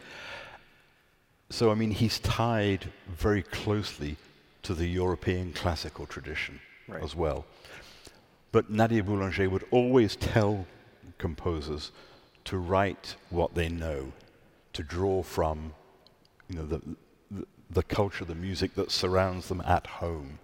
So, 1.51 1.71
I 1.71 1.75
mean, 1.75 1.91
he's 1.91 2.19
tied 2.19 2.91
very 3.09 3.43
closely 3.43 4.17
to 4.63 4.75
the 4.75 4.87
European 4.87 5.53
classical 5.53 6.07
tradition 6.07 6.61
right. 6.89 7.03
as 7.03 7.15
well. 7.15 7.45
But 8.57 8.71
Nadia 8.71 9.05
Boulanger 9.05 9.51
would 9.51 9.67
always 9.71 10.17
tell 10.17 10.67
composers 11.19 11.93
to 12.47 12.57
write 12.57 13.17
what 13.29 13.55
they 13.55 13.69
know, 13.69 14.15
to 14.73 14.83
draw 14.83 15.23
from 15.23 15.75
you 16.49 16.57
know, 16.57 16.65
the, 16.65 16.81
the, 17.31 17.47
the 17.69 17.83
culture, 17.83 18.25
the 18.25 18.35
music 18.35 18.75
that 18.77 18.91
surrounds 18.91 19.49
them 19.49 19.61
at 19.67 19.87
home. 19.87 20.39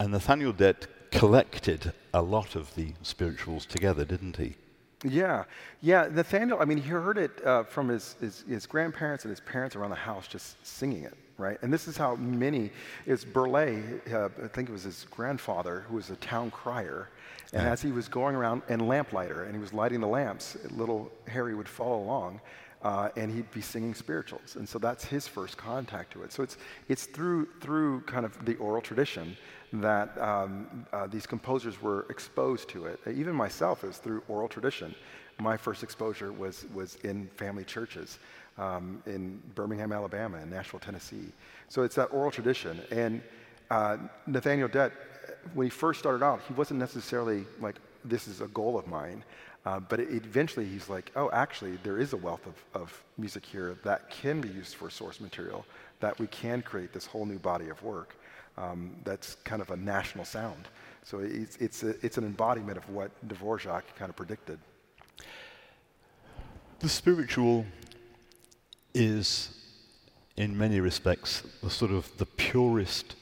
And 0.00 0.10
Nathaniel 0.10 0.52
Dett 0.52 0.88
collected 1.12 1.92
a 2.12 2.20
lot 2.20 2.56
of 2.56 2.74
the 2.74 2.94
spirituals 3.02 3.64
together, 3.64 4.04
didn't 4.04 4.38
he? 4.38 4.56
Yeah, 5.04 5.44
yeah. 5.80 6.08
Nathaniel, 6.10 6.58
I 6.60 6.64
mean, 6.64 6.78
he 6.78 6.88
heard 6.88 7.18
it 7.18 7.44
uh, 7.44 7.62
from 7.62 7.88
his, 7.88 8.16
his, 8.20 8.44
his, 8.48 8.66
grandparents 8.66 9.24
and 9.24 9.30
his 9.30 9.40
parents 9.40 9.76
around 9.76 9.90
the 9.90 9.96
house 9.96 10.26
just 10.26 10.64
singing 10.66 11.04
it, 11.04 11.14
right? 11.36 11.56
And 11.62 11.72
this 11.72 11.86
is 11.86 11.96
how 11.96 12.16
many, 12.16 12.72
is 13.06 13.24
Burleigh, 13.24 13.82
uh, 14.12 14.28
I 14.42 14.48
think 14.48 14.68
it 14.68 14.72
was 14.72 14.82
his 14.82 15.06
grandfather, 15.10 15.84
who 15.88 15.96
was 15.96 16.10
a 16.10 16.16
town 16.16 16.50
crier. 16.50 17.08
And 17.52 17.62
yeah. 17.62 17.72
as 17.72 17.80
he 17.80 17.92
was 17.92 18.08
going 18.08 18.34
around, 18.34 18.62
and 18.68 18.88
lamplighter, 18.88 19.44
and 19.44 19.54
he 19.54 19.60
was 19.60 19.72
lighting 19.72 20.00
the 20.00 20.08
lamps, 20.08 20.56
little 20.70 21.10
Harry 21.28 21.54
would 21.54 21.68
follow 21.68 21.98
along. 21.98 22.40
Uh, 22.80 23.08
and 23.16 23.28
he'd 23.32 23.50
be 23.50 23.60
singing 23.60 23.92
spirituals, 23.92 24.54
and 24.54 24.68
so 24.68 24.78
that's 24.78 25.04
his 25.04 25.26
first 25.26 25.56
contact 25.56 26.12
to 26.12 26.22
it. 26.22 26.30
So 26.30 26.44
it's 26.44 26.56
it's 26.88 27.06
through 27.06 27.48
through 27.60 28.02
kind 28.02 28.24
of 28.24 28.44
the 28.44 28.54
oral 28.58 28.80
tradition 28.80 29.36
that 29.72 30.16
um, 30.20 30.86
uh, 30.92 31.06
these 31.06 31.26
composers 31.26 31.80
were 31.82 32.06
exposed 32.08 32.68
to 32.70 32.86
it. 32.86 33.00
Even 33.06 33.34
myself, 33.34 33.84
it 33.84 33.88
was 33.88 33.98
through 33.98 34.22
oral 34.28 34.48
tradition. 34.48 34.94
My 35.38 35.56
first 35.56 35.82
exposure 35.82 36.32
was, 36.32 36.64
was 36.74 36.96
in 37.04 37.28
family 37.36 37.64
churches 37.64 38.18
um, 38.56 39.02
in 39.06 39.40
Birmingham, 39.54 39.92
Alabama, 39.92 40.38
and 40.38 40.50
Nashville, 40.50 40.80
Tennessee. 40.80 41.32
So 41.68 41.82
it's 41.82 41.94
that 41.96 42.06
oral 42.06 42.30
tradition. 42.30 42.80
And 42.90 43.22
uh, 43.70 43.98
Nathaniel 44.26 44.68
Dett, 44.68 44.92
when 45.54 45.66
he 45.66 45.70
first 45.70 46.00
started 46.00 46.24
out, 46.24 46.40
he 46.48 46.54
wasn't 46.54 46.80
necessarily 46.80 47.44
like, 47.60 47.76
this 48.04 48.26
is 48.26 48.40
a 48.40 48.48
goal 48.48 48.78
of 48.78 48.86
mine. 48.86 49.22
Uh, 49.66 49.78
but 49.78 50.00
it, 50.00 50.08
eventually 50.10 50.64
he's 50.64 50.88
like, 50.88 51.12
oh, 51.14 51.30
actually, 51.32 51.78
there 51.82 51.98
is 51.98 52.14
a 52.14 52.16
wealth 52.16 52.46
of, 52.46 52.80
of 52.80 53.04
music 53.18 53.44
here 53.44 53.76
that 53.84 54.08
can 54.08 54.40
be 54.40 54.48
used 54.48 54.76
for 54.76 54.88
source 54.88 55.20
material, 55.20 55.64
that 56.00 56.18
we 56.18 56.26
can 56.28 56.62
create 56.62 56.92
this 56.92 57.04
whole 57.04 57.26
new 57.26 57.38
body 57.38 57.68
of 57.68 57.82
work 57.82 58.16
um, 58.58 58.96
that's 59.04 59.36
kind 59.44 59.62
of 59.62 59.70
a 59.70 59.76
national 59.76 60.24
sound. 60.24 60.68
So 61.04 61.20
it's, 61.20 61.56
it's, 61.56 61.82
a, 61.82 61.94
it's 62.04 62.18
an 62.18 62.24
embodiment 62.24 62.76
of 62.76 62.88
what 62.90 63.10
Dvorak 63.26 63.82
kind 63.96 64.10
of 64.10 64.16
predicted. 64.16 64.58
The 66.80 66.88
spiritual 66.88 67.64
is, 68.94 69.50
in 70.36 70.56
many 70.56 70.80
respects, 70.80 71.42
the 71.62 71.70
sort 71.70 71.92
of 71.92 72.16
the 72.18 72.26
purest 72.26 73.16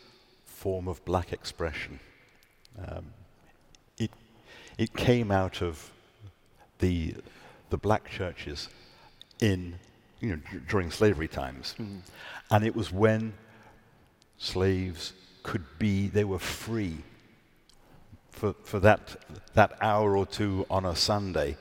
form 0.44 0.88
of 0.88 1.04
black 1.04 1.32
expression. 1.32 2.00
Um, 2.78 3.06
it, 3.98 4.10
it 4.78 4.94
came 4.94 5.30
out 5.30 5.62
of 5.62 5.90
the, 6.78 7.14
the 7.70 7.78
black 7.78 8.10
churches 8.10 8.68
in, 9.40 9.78
you 10.20 10.30
know, 10.30 10.36
d- 10.50 10.60
during 10.68 10.90
slavery 10.90 11.28
times. 11.28 11.74
Mm. 11.78 12.00
And 12.50 12.64
it 12.64 12.74
was 12.74 12.92
when 12.92 13.32
slaves 14.38 15.12
could 15.46 15.78
be, 15.78 16.08
they 16.08 16.24
were 16.24 16.40
free 16.40 16.96
for, 18.32 18.52
for 18.64 18.80
that, 18.80 19.16
that 19.54 19.78
hour 19.80 20.16
or 20.16 20.26
two 20.26 20.66
on 20.68 20.84
a 20.84 20.96
Sunday. 20.96 21.56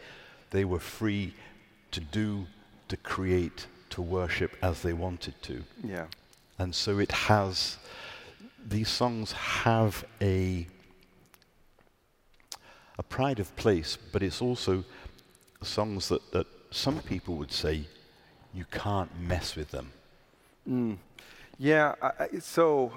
They 0.50 0.66
were 0.66 0.80
free 0.80 1.36
to 1.92 2.00
do, 2.00 2.48
to 2.88 2.98
create, 2.98 3.68
to 3.92 4.02
worship 4.02 4.58
as 4.64 4.82
they 4.82 4.94
wanted 4.94 5.36
to. 5.44 5.64
Yeah. 5.84 6.08
And 6.58 6.74
so 6.74 6.98
it 6.98 7.12
has, 7.12 7.78
these 8.68 8.90
songs 8.90 9.34
have 9.34 10.04
a, 10.20 10.66
a 12.98 13.04
pride 13.04 13.40
of 13.40 13.56
place, 13.56 14.00
but 14.12 14.24
it's 14.24 14.42
also 14.42 14.84
songs 15.62 16.10
that, 16.10 16.32
that 16.32 16.48
some 16.72 17.00
people 17.02 17.36
would 17.36 17.52
say 17.52 17.86
you 18.52 18.66
can't 18.72 19.12
mess 19.20 19.56
with 19.56 19.70
them. 19.70 19.92
Mm. 20.68 20.98
Yeah, 21.60 21.94
I, 22.02 22.40
so 22.40 22.92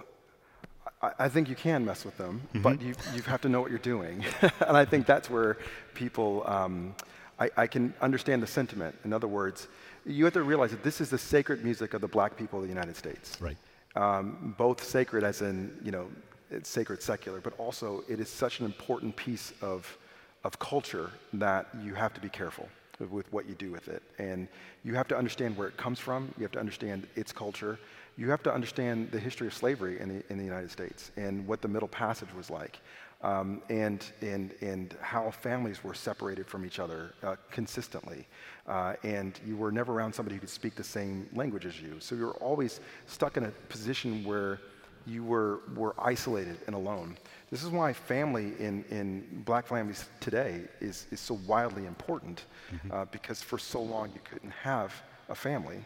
I, 1.02 1.12
I 1.18 1.28
think 1.28 1.48
you 1.48 1.54
can 1.54 1.84
mess 1.84 2.04
with 2.04 2.16
them, 2.16 2.42
mm-hmm. 2.48 2.62
but 2.62 2.80
you, 2.80 2.94
you 3.14 3.22
have 3.22 3.40
to 3.42 3.48
know 3.48 3.60
what 3.60 3.70
you're 3.70 3.78
doing. 3.78 4.24
and 4.42 4.76
I 4.76 4.84
think 4.84 5.06
that's 5.06 5.30
where 5.30 5.58
people, 5.94 6.42
um, 6.46 6.94
I, 7.38 7.50
I 7.56 7.66
can 7.66 7.94
understand 8.00 8.42
the 8.42 8.46
sentiment. 8.46 8.96
In 9.04 9.12
other 9.12 9.28
words, 9.28 9.68
you 10.06 10.24
have 10.24 10.34
to 10.34 10.42
realize 10.42 10.70
that 10.70 10.82
this 10.82 11.00
is 11.00 11.10
the 11.10 11.18
sacred 11.18 11.64
music 11.64 11.94
of 11.94 12.00
the 12.00 12.08
black 12.08 12.36
people 12.36 12.58
of 12.58 12.64
the 12.64 12.68
United 12.68 12.96
States. 12.96 13.36
Right. 13.40 13.56
Um, 13.96 14.54
both 14.58 14.82
sacred 14.82 15.24
as 15.24 15.42
in, 15.42 15.76
you 15.84 15.90
know, 15.90 16.08
it's 16.50 16.68
sacred 16.68 17.02
secular, 17.02 17.40
but 17.40 17.52
also 17.58 18.04
it 18.08 18.20
is 18.20 18.28
such 18.28 18.60
an 18.60 18.66
important 18.66 19.14
piece 19.16 19.52
of, 19.60 19.98
of 20.44 20.58
culture 20.58 21.10
that 21.34 21.68
you 21.82 21.94
have 21.94 22.14
to 22.14 22.20
be 22.20 22.28
careful 22.28 22.68
with 23.10 23.30
what 23.32 23.48
you 23.48 23.54
do 23.54 23.70
with 23.70 23.88
it. 23.88 24.02
And 24.18 24.48
you 24.84 24.94
have 24.94 25.08
to 25.08 25.16
understand 25.16 25.56
where 25.56 25.68
it 25.68 25.76
comes 25.76 25.98
from, 25.98 26.32
you 26.36 26.42
have 26.42 26.52
to 26.52 26.58
understand 26.60 27.06
its 27.16 27.32
culture, 27.32 27.78
you 28.18 28.28
have 28.30 28.42
to 28.42 28.52
understand 28.52 29.12
the 29.12 29.20
history 29.20 29.46
of 29.46 29.54
slavery 29.54 30.00
in 30.00 30.08
the, 30.08 30.22
in 30.28 30.38
the 30.38 30.44
United 30.44 30.72
States 30.72 31.12
and 31.16 31.46
what 31.46 31.62
the 31.62 31.68
Middle 31.68 31.86
Passage 31.86 32.34
was 32.36 32.50
like, 32.50 32.80
um, 33.22 33.62
and, 33.70 34.04
and, 34.20 34.52
and 34.60 34.96
how 35.00 35.30
families 35.30 35.84
were 35.84 35.94
separated 35.94 36.44
from 36.44 36.66
each 36.66 36.80
other 36.80 37.14
uh, 37.22 37.36
consistently. 37.52 38.26
Uh, 38.66 38.94
and 39.04 39.38
you 39.46 39.56
were 39.56 39.70
never 39.70 39.92
around 39.92 40.12
somebody 40.12 40.34
who 40.34 40.40
could 40.40 40.50
speak 40.50 40.74
the 40.74 40.82
same 40.82 41.28
language 41.32 41.64
as 41.64 41.80
you. 41.80 41.94
So 42.00 42.16
you 42.16 42.26
were 42.26 42.36
always 42.38 42.80
stuck 43.06 43.36
in 43.36 43.44
a 43.44 43.50
position 43.68 44.24
where 44.24 44.58
you 45.06 45.22
were, 45.22 45.60
were 45.76 45.94
isolated 45.96 46.58
and 46.66 46.74
alone. 46.74 47.16
This 47.52 47.62
is 47.62 47.70
why 47.70 47.92
family 47.92 48.52
in, 48.58 48.84
in 48.90 49.42
black 49.46 49.68
families 49.68 50.06
today 50.18 50.62
is, 50.80 51.06
is 51.12 51.20
so 51.20 51.38
wildly 51.46 51.86
important, 51.86 52.46
mm-hmm. 52.72 52.92
uh, 52.92 53.04
because 53.06 53.40
for 53.40 53.58
so 53.58 53.80
long 53.80 54.10
you 54.12 54.20
couldn't 54.28 54.50
have 54.50 54.92
a 55.28 55.36
family. 55.36 55.78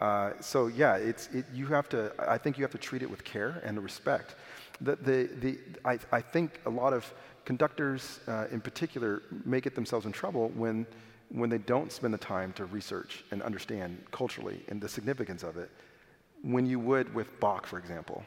Uh, 0.00 0.32
so 0.40 0.66
yeah, 0.66 0.96
it's, 0.96 1.28
it, 1.32 1.44
you 1.54 1.66
have 1.66 1.88
to, 1.88 2.12
I 2.18 2.38
think 2.38 2.58
you 2.58 2.64
have 2.64 2.72
to 2.72 2.78
treat 2.78 3.02
it 3.02 3.10
with 3.10 3.24
care 3.24 3.62
and 3.64 3.82
respect. 3.82 4.34
The, 4.80 4.96
the, 4.96 5.30
the, 5.40 5.58
I, 5.84 5.98
I 6.12 6.20
think 6.20 6.60
a 6.66 6.70
lot 6.70 6.92
of 6.92 7.12
conductors 7.44 8.20
uh, 8.26 8.46
in 8.50 8.60
particular 8.60 9.22
may 9.44 9.60
get 9.60 9.74
themselves 9.74 10.04
in 10.04 10.12
trouble 10.12 10.50
when, 10.50 10.86
when 11.30 11.48
they 11.48 11.58
don't 11.58 11.90
spend 11.90 12.12
the 12.12 12.18
time 12.18 12.52
to 12.54 12.66
research 12.66 13.24
and 13.30 13.42
understand 13.42 14.02
culturally 14.10 14.60
and 14.68 14.80
the 14.80 14.88
significance 14.88 15.42
of 15.42 15.56
it, 15.56 15.70
when 16.42 16.66
you 16.66 16.78
would 16.78 17.12
with 17.14 17.40
Bach, 17.40 17.66
for 17.66 17.78
example, 17.78 18.22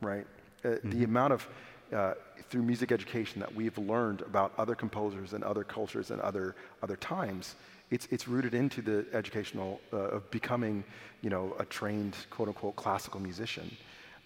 right? 0.00 0.26
Uh, 0.64 0.68
mm-hmm. 0.68 0.90
The 0.90 1.04
amount 1.04 1.32
of, 1.32 1.48
uh, 1.92 2.14
through 2.48 2.62
music 2.62 2.92
education 2.92 3.40
that 3.40 3.52
we've 3.52 3.76
learned 3.76 4.20
about 4.22 4.52
other 4.56 4.74
composers 4.74 5.32
and 5.32 5.42
other 5.42 5.64
cultures 5.64 6.10
and 6.10 6.20
other, 6.20 6.54
other 6.82 6.96
times 6.96 7.56
it's, 7.90 8.06
it's 8.10 8.28
rooted 8.28 8.54
into 8.54 8.82
the 8.82 9.06
educational 9.12 9.80
uh, 9.92 9.96
of 9.96 10.30
becoming, 10.30 10.84
you 11.22 11.30
know, 11.30 11.54
a 11.58 11.64
trained 11.64 12.16
quote 12.30 12.48
unquote 12.48 12.76
classical 12.76 13.20
musician. 13.20 13.74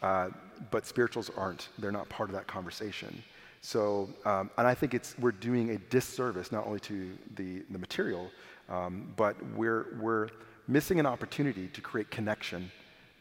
Uh, 0.03 0.31
but 0.71 0.85
spirituals 0.85 1.31
aren't. 1.37 1.69
They're 1.79 1.93
not 1.93 2.09
part 2.09 2.29
of 2.29 2.35
that 2.35 2.47
conversation. 2.47 3.23
So, 3.61 4.09
um, 4.25 4.51
and 4.59 4.67
I 4.67 4.75
think 4.75 4.93
it's, 4.93 5.17
we're 5.19 5.31
doing 5.31 5.71
a 5.71 5.79
disservice 5.79 6.51
not 6.51 6.67
only 6.67 6.81
to 6.81 7.13
the, 7.37 7.63
the 7.71 7.79
material, 7.79 8.29
um, 8.69 9.13
but 9.17 9.37
we're, 9.55 9.97
we're 10.01 10.29
missing 10.67 10.99
an 10.99 11.07
opportunity 11.07 11.69
to 11.69 11.81
create 11.81 12.11
connection 12.11 12.71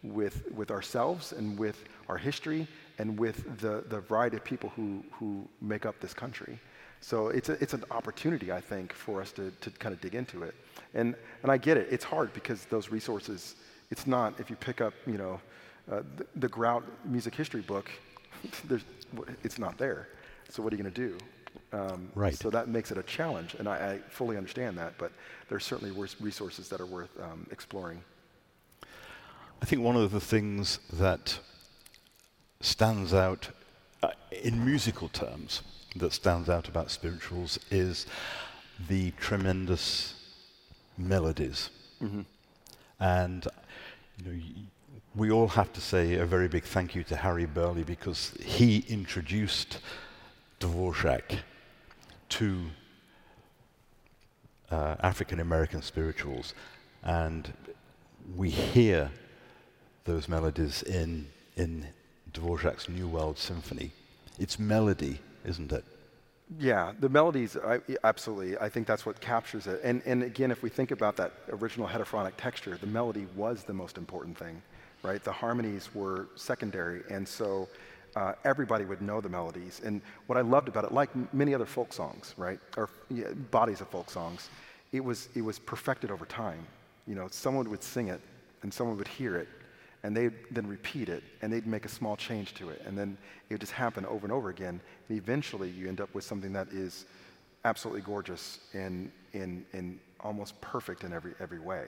with, 0.02 0.52
with 0.52 0.72
ourselves 0.72 1.32
and 1.32 1.60
with 1.60 1.84
our 2.10 2.18
history 2.18 2.68
and 2.98 3.20
with 3.20 3.60
the, 3.60 3.84
the 3.90 4.00
variety 4.02 4.38
of 4.38 4.44
people 4.44 4.72
who, 4.76 5.04
who 5.12 5.48
make 5.62 5.86
up 5.86 6.00
this 6.00 6.14
country. 6.14 6.60
So 7.02 7.30
it's, 7.30 7.50
a, 7.50 7.54
it's 7.54 7.74
an 7.74 7.84
opportunity, 7.92 8.52
I 8.52 8.62
think, 8.62 8.94
for 8.94 9.22
us 9.22 9.32
to, 9.34 9.52
to 9.62 9.70
kind 9.72 9.94
of 9.94 10.00
dig 10.02 10.16
into 10.16 10.44
it. 10.44 10.54
And, 10.94 11.16
and 11.42 11.52
I 11.52 11.58
get 11.58 11.78
it. 11.78 11.88
It's 11.90 12.04
hard 12.04 12.32
because 12.34 12.66
those 12.66 12.90
resources, 12.90 13.56
it's 13.90 14.06
not, 14.06 14.40
if 14.40 14.50
you 14.50 14.56
pick 14.56 14.82
up, 14.82 14.94
you 15.08 15.18
know, 15.18 15.42
uh, 15.92 16.02
the, 16.16 16.26
the 16.36 16.48
Grout 16.48 16.84
music 17.06 17.34
history 17.34 17.62
book, 17.62 17.90
it's 19.44 19.58
not 19.58 19.78
there. 19.78 20.10
So 20.50 20.62
what 20.62 20.72
are 20.72 20.76
you 20.76 20.84
going 20.84 20.94
to 20.94 21.10
do? 21.10 21.18
Um, 21.74 22.12
right. 22.16 22.36
So 22.36 22.50
that 22.50 22.68
makes 22.68 22.92
it 22.92 22.98
a 22.98 23.04
challenge, 23.04 23.56
and 23.56 23.68
I, 23.68 23.94
I, 23.94 24.00
fully 24.10 24.38
understand 24.38 24.78
that, 24.78 24.94
but 24.98 25.12
there's 25.50 25.66
certainly 25.66 25.92
resources 26.20 26.70
that 26.70 26.82
are 26.82 26.86
worth 26.86 27.10
um, 27.22 27.48
exploring. 27.52 28.02
I 29.62 29.66
think 29.66 29.82
one 29.82 29.96
of 29.96 30.12
the 30.12 30.20
things 30.20 30.80
that 30.94 31.40
stands 32.60 33.14
out 33.14 33.50
uh, 34.04 34.10
in 34.32 34.66
musical 34.66 35.08
terms 35.10 35.62
that 35.96 36.14
stands 36.14 36.50
out 36.50 36.68
about 36.68 36.90
spirituals 36.90 37.60
is 37.70 38.06
the 38.88 39.12
tremendous 39.12 40.16
melodies. 40.98 41.70
Mm-hmm. 42.02 42.22
And 43.00 43.48
you 44.18 44.32
know, 44.32 44.42
we 45.16 45.32
all 45.32 45.48
have 45.50 45.74
to 45.74 45.82
say 45.82 46.16
a 46.16 46.26
very 46.26 46.48
big 46.48 46.64
thank 46.64 46.96
you 46.96 47.04
to 47.04 47.16
Harry 47.16 47.46
Burleigh 47.46 47.84
because 47.84 48.34
he 48.42 48.86
introduced 48.88 49.80
Dvorak 50.60 51.40
to 52.30 52.62
uh, 54.70 54.96
African 55.02 55.40
American 55.42 55.82
spirituals, 55.82 56.54
and 57.04 57.52
we 58.38 58.50
hear 58.50 59.12
those 60.06 60.30
melodies 60.30 60.82
in 60.84 61.28
in 61.58 61.88
Dvorak's 62.32 62.88
New 62.88 63.08
World 63.08 63.38
Symphony. 63.38 63.92
It's 64.40 64.58
melody, 64.58 65.20
isn't 65.46 65.72
it? 65.72 65.84
Yeah, 66.60 66.92
the 67.00 67.08
melodies, 67.08 67.56
I, 67.56 67.80
absolutely. 68.04 68.58
I 68.58 68.68
think 68.68 68.86
that's 68.86 69.06
what 69.06 69.22
captures 69.22 69.68
it. 69.68 69.80
And, 69.84 70.02
and 70.06 70.24
again, 70.24 70.52
if 70.52 70.62
we 70.64 70.70
think 70.70 70.92
about 70.92 71.16
that 71.16 71.32
original 71.50 71.88
heterophonic 71.88 72.34
texture, 72.36 72.78
the 72.78 72.88
melody 72.88 73.26
was 73.36 73.64
the 73.64 73.74
most 73.74 73.98
important 73.98 74.38
thing, 74.38 74.62
right? 75.02 75.24
The 75.24 75.32
harmonies 75.32 75.90
were 75.94 76.28
secondary. 76.36 77.04
And 77.10 77.26
so 77.26 77.70
uh, 78.18 78.34
everybody 78.44 78.84
would 78.84 79.02
know 79.02 79.22
the 79.22 79.30
melodies. 79.30 79.80
And 79.86 80.02
what 80.28 80.38
I 80.38 80.42
loved 80.42 80.68
about 80.68 80.84
it, 80.84 80.92
like 80.92 81.10
many 81.34 81.56
other 81.56 81.66
folk 81.66 81.94
songs, 81.94 82.34
right, 82.38 82.60
or 82.76 82.90
yeah, 83.10 83.32
bodies 83.50 83.80
of 83.80 83.88
folk 83.88 84.10
songs, 84.10 84.50
it 84.92 85.04
was, 85.04 85.30
it 85.36 85.42
was 85.42 85.58
perfected 85.58 86.12
over 86.12 86.26
time. 86.26 86.66
You 87.08 87.16
know, 87.16 87.30
someone 87.32 87.70
would 87.70 87.84
sing 87.84 88.10
it 88.10 88.20
and 88.62 88.74
someone 88.74 88.98
would 88.98 89.08
hear 89.08 89.38
it 89.38 89.48
and 90.04 90.16
they'd 90.16 90.34
then 90.50 90.68
repeat 90.68 91.10
it 91.10 91.24
and 91.42 91.52
they'd 91.54 91.68
make 91.68 91.86
a 91.86 91.90
small 91.90 92.16
change 92.16 92.54
to 92.56 92.70
it. 92.70 92.82
And 92.86 92.98
then 92.98 93.18
it 93.50 93.54
would 93.54 93.62
just 93.62 93.74
happen 93.74 94.06
over 94.06 94.26
and 94.26 94.32
over 94.34 94.50
again. 94.50 94.82
And 95.10 95.18
eventually 95.18 95.70
you 95.70 95.88
end 95.88 96.02
up 96.02 96.14
with 96.14 96.24
something 96.24 96.54
that 96.54 96.70
is 96.70 97.06
absolutely 97.66 98.02
gorgeous 98.02 98.60
and, 98.74 99.12
and, 99.34 99.66
and 99.74 100.00
almost 100.20 100.60
perfect 100.62 101.04
in 101.04 101.14
every, 101.14 101.34
every 101.40 101.60
way. 101.60 101.86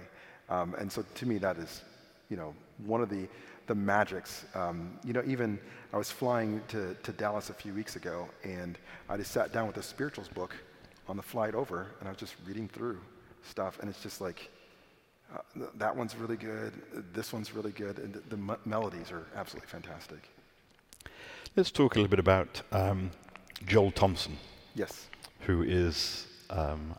Um, 0.49 0.75
and 0.77 0.91
so 0.91 1.03
to 1.15 1.25
me 1.25 1.37
that 1.39 1.57
is 1.57 1.81
you 2.29 2.37
know 2.37 2.53
one 2.85 3.01
of 3.01 3.09
the, 3.09 3.27
the 3.67 3.75
magics. 3.75 4.45
Um, 4.55 4.99
you 5.03 5.13
know 5.13 5.23
even 5.25 5.59
i 5.93 5.97
was 5.97 6.11
flying 6.11 6.61
to, 6.67 6.95
to 7.03 7.11
dallas 7.11 7.49
a 7.49 7.53
few 7.53 7.73
weeks 7.73 7.95
ago 7.95 8.27
and 8.43 8.77
i 9.09 9.15
just 9.15 9.31
sat 9.31 9.53
down 9.53 9.67
with 9.67 9.77
a 9.77 9.83
spirituals 9.83 10.27
book 10.27 10.55
on 11.07 11.15
the 11.15 11.23
flight 11.23 11.53
over 11.53 11.87
and 11.99 12.07
i 12.07 12.11
was 12.11 12.19
just 12.19 12.35
reading 12.47 12.67
through 12.67 12.99
stuff 13.43 13.77
and 13.79 13.89
it's 13.89 14.01
just 14.01 14.21
like 14.21 14.49
uh, 15.33 15.39
th- 15.53 15.69
that 15.75 15.95
one's 15.95 16.15
really 16.15 16.37
good. 16.37 16.73
This 17.13 17.33
one's 17.33 17.53
really 17.53 17.71
good. 17.71 17.99
And 17.99 18.13
the, 18.13 18.19
the 18.35 18.37
m- 18.37 18.59
melodies 18.65 19.11
are 19.11 19.25
absolutely 19.35 19.67
fantastic. 19.67 20.29
Let's 21.55 21.71
talk 21.71 21.95
a 21.95 21.99
little 21.99 22.09
bit 22.09 22.19
about 22.19 22.61
um, 22.71 23.11
Joel 23.65 23.91
Thompson. 23.91 24.37
Yes. 24.75 25.07
Who 25.41 25.61
is 25.61 26.27
um, 26.49 26.95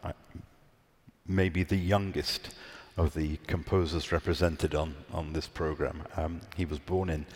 maybe 1.26 1.64
the 1.64 1.76
youngest 1.76 2.54
of 2.96 3.14
the 3.14 3.36
composers 3.46 4.12
represented 4.12 4.74
on, 4.74 4.94
on 5.12 5.32
this 5.32 5.48
program. 5.48 6.04
Um, 6.16 6.40
he 6.56 6.64
was 6.64 6.78
born 6.78 7.10
in 7.10 7.26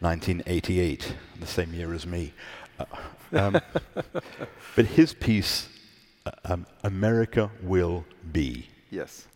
1988, 0.00 1.14
the 1.38 1.46
same 1.46 1.72
year 1.72 1.94
as 1.94 2.06
me. 2.06 2.34
Uh, 2.78 2.84
um, 3.32 3.60
but 4.76 4.86
his 4.86 5.14
piece, 5.14 5.68
uh, 6.26 6.32
um, 6.44 6.66
America 6.84 7.50
Will 7.62 8.04
Be. 8.32 8.68
Yes 8.90 9.26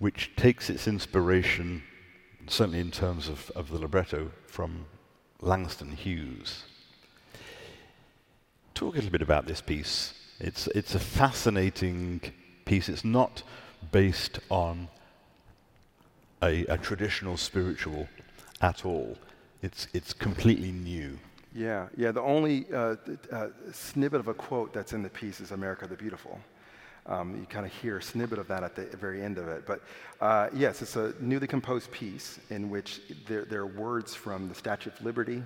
which 0.00 0.32
takes 0.34 0.68
its 0.68 0.88
inspiration, 0.88 1.82
certainly 2.48 2.80
in 2.80 2.90
terms 2.90 3.28
of, 3.28 3.50
of 3.54 3.70
the 3.70 3.78
libretto, 3.78 4.32
from 4.46 4.86
Langston 5.40 5.92
Hughes. 5.92 6.64
Talk 8.74 8.94
a 8.94 8.96
little 8.96 9.10
bit 9.10 9.22
about 9.22 9.46
this 9.46 9.60
piece. 9.60 10.14
It's, 10.40 10.66
it's 10.68 10.94
a 10.94 10.98
fascinating 10.98 12.22
piece. 12.64 12.88
It's 12.88 13.04
not 13.04 13.42
based 13.92 14.40
on 14.48 14.88
a, 16.42 16.64
a 16.64 16.78
traditional 16.78 17.36
spiritual 17.36 18.08
at 18.62 18.86
all. 18.86 19.18
It's, 19.60 19.86
it's 19.92 20.14
completely 20.14 20.72
new. 20.72 21.18
Yeah, 21.54 21.88
yeah. 21.94 22.10
The 22.10 22.22
only 22.22 22.66
uh, 22.72 22.96
uh, 23.30 23.48
snippet 23.72 24.20
of 24.20 24.28
a 24.28 24.34
quote 24.34 24.72
that's 24.72 24.94
in 24.94 25.02
the 25.02 25.10
piece 25.10 25.40
is 25.40 25.50
America 25.50 25.86
the 25.86 25.96
Beautiful. 25.96 26.40
Um, 27.06 27.36
you 27.40 27.46
kind 27.46 27.66
of 27.66 27.72
hear 27.72 27.98
a 27.98 28.02
snippet 28.02 28.38
of 28.38 28.46
that 28.48 28.62
at 28.62 28.76
the 28.76 28.96
very 28.96 29.22
end 29.22 29.38
of 29.38 29.48
it. 29.48 29.66
But 29.66 29.82
uh, 30.20 30.48
yes, 30.54 30.82
it's 30.82 30.96
a 30.96 31.14
newly 31.18 31.46
composed 31.46 31.90
piece 31.90 32.38
in 32.50 32.70
which 32.70 33.00
there, 33.26 33.44
there 33.44 33.60
are 33.60 33.66
words 33.66 34.14
from 34.14 34.48
the 34.48 34.54
Statue 34.54 34.90
of 34.90 35.02
Liberty 35.02 35.42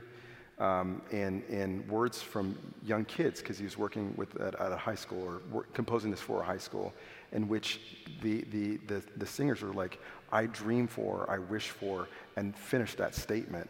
um, 0.59 1.01
and, 1.13 1.43
and 1.45 1.89
words 1.89 2.23
from 2.23 2.57
young 2.85 3.05
kids, 3.05 3.41
because 3.41 3.59
he 3.59 3.65
was 3.65 3.79
working 3.79 4.15
with, 4.17 4.41
at, 4.41 4.55
at 4.61 4.73
a 4.73 4.77
high 4.77 4.95
school 4.95 5.41
or 5.53 5.63
composing 5.73 6.11
this 6.11 6.21
for 6.21 6.43
a 6.43 6.45
high 6.45 6.59
school, 6.59 6.93
in 7.33 7.49
which 7.49 7.81
the, 8.23 8.43
the, 8.53 8.77
the, 8.87 9.03
the 9.17 9.27
singers 9.27 9.63
were 9.63 9.73
like, 9.73 9.99
I 10.33 10.47
dream 10.47 10.87
for, 10.87 11.29
I 11.31 11.39
wish 11.39 11.71
for, 11.71 12.09
and 12.37 12.57
finish 12.57 12.95
that 12.97 13.15
statement. 13.15 13.69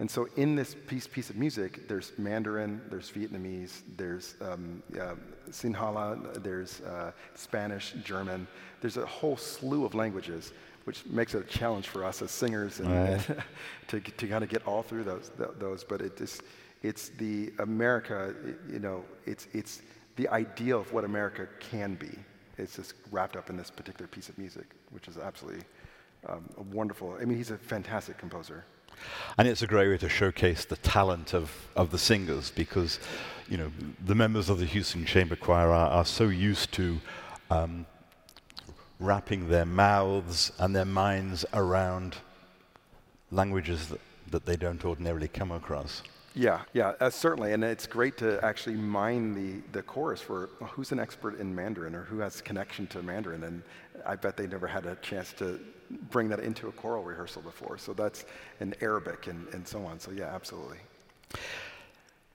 And 0.00 0.10
so 0.10 0.28
in 0.36 0.56
this 0.56 0.74
piece, 0.86 1.06
piece 1.06 1.28
of 1.28 1.36
music, 1.36 1.86
there's 1.86 2.12
Mandarin, 2.16 2.80
there's 2.88 3.10
Vietnamese, 3.10 3.82
there's 3.98 4.34
um, 4.40 4.82
uh, 4.98 5.14
Sinhala, 5.50 6.42
there's 6.42 6.80
uh, 6.80 7.12
Spanish, 7.34 7.92
German. 8.02 8.48
There's 8.80 8.96
a 8.96 9.04
whole 9.04 9.36
slew 9.36 9.84
of 9.84 9.94
languages, 9.94 10.54
which 10.84 11.04
makes 11.04 11.34
it 11.34 11.42
a 11.44 11.48
challenge 11.48 11.88
for 11.88 12.02
us 12.02 12.22
as 12.22 12.30
singers 12.30 12.80
and, 12.80 12.88
right. 12.90 13.40
to, 13.88 14.00
to 14.00 14.26
kind 14.26 14.42
of 14.42 14.48
get 14.48 14.66
all 14.66 14.82
through 14.82 15.04
those. 15.04 15.32
those. 15.36 15.84
But 15.84 16.00
it 16.00 16.16
just, 16.16 16.44
it's 16.82 17.10
the 17.10 17.52
America, 17.58 18.34
you 18.72 18.78
know, 18.78 19.04
it's, 19.26 19.48
it's 19.52 19.82
the 20.16 20.28
ideal 20.28 20.80
of 20.80 20.90
what 20.94 21.04
America 21.04 21.46
can 21.58 21.94
be. 21.94 22.18
It's 22.56 22.76
just 22.76 22.94
wrapped 23.10 23.36
up 23.36 23.50
in 23.50 23.56
this 23.58 23.70
particular 23.70 24.08
piece 24.08 24.30
of 24.30 24.38
music, 24.38 24.64
which 24.92 25.08
is 25.08 25.18
absolutely 25.18 25.62
um, 26.26 26.48
wonderful. 26.72 27.18
I 27.20 27.26
mean, 27.26 27.36
he's 27.36 27.50
a 27.50 27.58
fantastic 27.58 28.16
composer. 28.16 28.64
And 29.38 29.48
it's 29.48 29.62
a 29.62 29.66
great 29.66 29.88
way 29.88 29.98
to 29.98 30.08
showcase 30.08 30.64
the 30.64 30.76
talent 30.76 31.34
of, 31.34 31.50
of 31.76 31.90
the 31.90 31.98
singers 31.98 32.50
because, 32.50 33.00
you 33.48 33.56
know, 33.56 33.70
the 34.04 34.14
members 34.14 34.48
of 34.48 34.58
the 34.58 34.66
Houston 34.66 35.04
Chamber 35.04 35.36
Choir 35.36 35.70
are, 35.70 35.90
are 35.90 36.04
so 36.04 36.28
used 36.28 36.72
to 36.72 37.00
um, 37.50 37.86
wrapping 38.98 39.48
their 39.48 39.64
mouths 39.64 40.52
and 40.58 40.74
their 40.76 40.84
minds 40.84 41.44
around 41.54 42.16
languages 43.30 43.88
that, 43.88 44.00
that 44.30 44.46
they 44.46 44.56
don't 44.56 44.84
ordinarily 44.84 45.28
come 45.28 45.50
across. 45.50 46.02
Yeah, 46.34 46.60
yeah, 46.72 46.92
uh, 47.00 47.10
certainly. 47.10 47.52
And 47.52 47.64
it's 47.64 47.86
great 47.86 48.16
to 48.18 48.42
actually 48.44 48.76
mine 48.76 49.34
the, 49.34 49.62
the 49.72 49.82
chorus 49.82 50.20
for 50.20 50.50
who's 50.60 50.92
an 50.92 51.00
expert 51.00 51.40
in 51.40 51.54
Mandarin 51.54 51.94
or 51.94 52.02
who 52.02 52.18
has 52.20 52.40
connection 52.40 52.86
to 52.88 53.02
Mandarin. 53.02 53.44
And 53.44 53.62
I 54.06 54.16
bet 54.16 54.36
they 54.36 54.46
never 54.46 54.66
had 54.66 54.86
a 54.86 54.94
chance 54.96 55.32
to 55.34 55.58
bring 56.10 56.28
that 56.28 56.40
into 56.40 56.68
a 56.68 56.72
choral 56.72 57.02
rehearsal 57.02 57.42
before. 57.42 57.78
So 57.78 57.92
that's 57.92 58.24
in 58.60 58.74
Arabic 58.80 59.26
and, 59.26 59.46
and 59.52 59.66
so 59.66 59.84
on. 59.84 59.98
So, 59.98 60.12
yeah, 60.12 60.32
absolutely. 60.32 60.78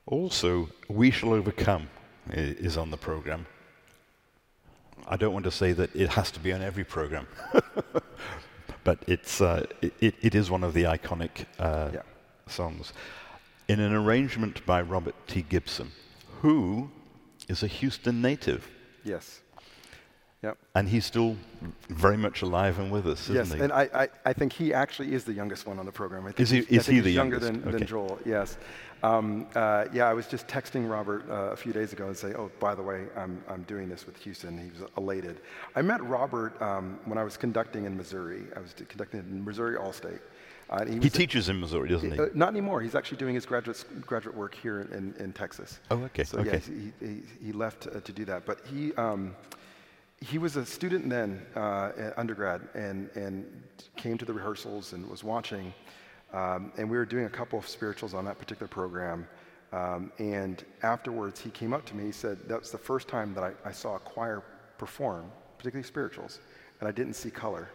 Also, 0.07 0.69
We 0.89 1.09
Shall 1.09 1.33
Overcome 1.33 1.87
is 2.31 2.77
on 2.77 2.91
the 2.91 2.97
program. 2.97 3.45
I 5.07 5.17
don't 5.17 5.33
want 5.33 5.45
to 5.45 5.51
say 5.51 5.71
that 5.73 5.95
it 5.95 6.09
has 6.09 6.31
to 6.31 6.39
be 6.39 6.51
on 6.51 6.61
every 6.61 6.83
program, 6.83 7.27
but 8.83 8.99
it's, 9.07 9.39
uh, 9.39 9.65
it, 9.81 10.15
it 10.21 10.35
is 10.35 10.49
one 10.49 10.63
of 10.63 10.73
the 10.73 10.83
iconic 10.83 11.45
uh, 11.59 11.91
yeah. 11.93 12.01
songs. 12.47 12.91
In 13.67 13.79
an 13.79 13.93
arrangement 13.93 14.65
by 14.65 14.81
Robert 14.81 15.15
T. 15.27 15.41
Gibson, 15.41 15.91
who 16.41 16.89
is 17.47 17.63
a 17.63 17.67
Houston 17.67 18.21
native. 18.21 18.67
Yes. 19.03 19.41
Yep. 20.43 20.57
And 20.75 20.87
he's 20.87 21.05
still 21.05 21.35
very 21.89 22.17
much 22.17 22.43
alive 22.43 22.77
and 22.77 22.91
with 22.91 23.07
us, 23.07 23.23
isn't 23.23 23.35
yes, 23.35 23.47
he? 23.47 23.53
Yes, 23.55 23.63
and 23.63 23.73
I, 23.73 23.89
I, 23.95 24.07
I, 24.25 24.33
think 24.33 24.53
he 24.53 24.75
actually 24.75 25.13
is 25.13 25.23
the 25.23 25.33
youngest 25.33 25.65
one 25.65 25.79
on 25.79 25.87
the 25.87 25.91
program. 25.91 26.23
I 26.27 26.27
think 26.27 26.39
is 26.41 26.51
he, 26.51 26.59
is 26.69 26.85
he 26.85 26.99
the 26.99 27.09
younger 27.09 27.37
youngest? 27.37 27.63
Than, 27.63 27.69
okay. 27.69 27.77
than 27.79 27.87
Joel, 27.87 28.19
yes. 28.25 28.59
Um, 29.01 29.47
uh, 29.55 29.85
yeah, 29.91 30.07
I 30.07 30.13
was 30.13 30.27
just 30.27 30.47
texting 30.47 30.87
Robert 30.87 31.27
uh, 31.29 31.51
a 31.51 31.55
few 31.55 31.73
days 31.73 31.93
ago 31.93 32.07
and 32.07 32.15
say, 32.15 32.33
oh, 32.33 32.51
by 32.59 32.75
the 32.75 32.83
way, 32.83 33.05
I'm, 33.17 33.43
I'm 33.49 33.63
doing 33.63 33.89
this 33.89 34.05
with 34.05 34.17
Houston. 34.17 34.57
He 34.57 34.69
was 34.79 34.87
elated. 34.97 35.41
I 35.75 35.81
met 35.81 36.03
Robert 36.03 36.61
um, 36.61 36.99
when 37.05 37.17
I 37.17 37.23
was 37.23 37.37
conducting 37.37 37.85
in 37.85 37.97
Missouri. 37.97 38.43
I 38.55 38.59
was 38.59 38.75
conducting 38.87 39.21
in 39.21 39.43
Missouri 39.43 39.77
All-State. 39.77 40.21
Uh, 40.69 40.85
he, 40.85 40.99
he 40.99 41.09
teaches 41.09 41.47
in 41.49 41.59
Missouri, 41.59 41.89
doesn't 41.89 42.11
he? 42.11 42.19
Uh, 42.19 42.27
not 42.33 42.49
anymore. 42.49 42.81
He's 42.81 42.95
actually 42.95 43.17
doing 43.17 43.35
his 43.35 43.45
graduate 43.45 43.85
graduate 44.01 44.35
work 44.35 44.55
here 44.55 44.81
in, 44.81 45.13
in 45.19 45.31
Texas. 45.31 45.79
Oh, 45.91 45.97
okay. 46.05 46.23
So 46.23 46.39
okay. 46.39 46.53
yeah, 46.53 46.91
he, 46.99 47.05
he, 47.05 47.21
he 47.47 47.51
left 47.51 47.87
uh, 47.87 47.99
to 47.99 48.11
do 48.11 48.25
that. 48.25 48.45
But 48.45 48.61
he 48.65 48.93
um, 48.95 49.35
he 50.21 50.37
was 50.37 50.55
a 50.55 50.65
student 50.65 51.09
then, 51.09 51.45
uh, 51.55 51.91
undergrad, 52.17 52.61
and, 52.73 53.09
and 53.15 53.63
came 53.95 54.17
to 54.17 54.25
the 54.25 54.33
rehearsals 54.33 54.93
and 54.93 55.07
was 55.07 55.23
watching. 55.23 55.73
Um, 56.33 56.71
and 56.77 56.89
we 56.89 56.97
were 56.97 57.05
doing 57.05 57.25
a 57.25 57.29
couple 57.29 57.59
of 57.59 57.67
spirituals 57.67 58.13
on 58.13 58.25
that 58.25 58.39
particular 58.39 58.67
program. 58.67 59.27
Um, 59.71 60.11
and 60.19 60.63
afterwards, 60.83 61.39
he 61.39 61.49
came 61.49 61.73
up 61.73 61.85
to 61.85 61.95
me. 61.95 62.05
He 62.05 62.11
said, 62.11 62.47
That 62.47 62.59
was 62.59 62.71
the 62.71 62.77
first 62.77 63.07
time 63.07 63.33
that 63.33 63.43
I, 63.43 63.51
I 63.65 63.71
saw 63.71 63.95
a 63.95 63.99
choir 63.99 64.43
perform, 64.77 65.31
particularly 65.57 65.87
spirituals, 65.87 66.39
and 66.79 66.87
I 66.87 66.91
didn't 66.91 67.13
see 67.13 67.29
color. 67.29 67.69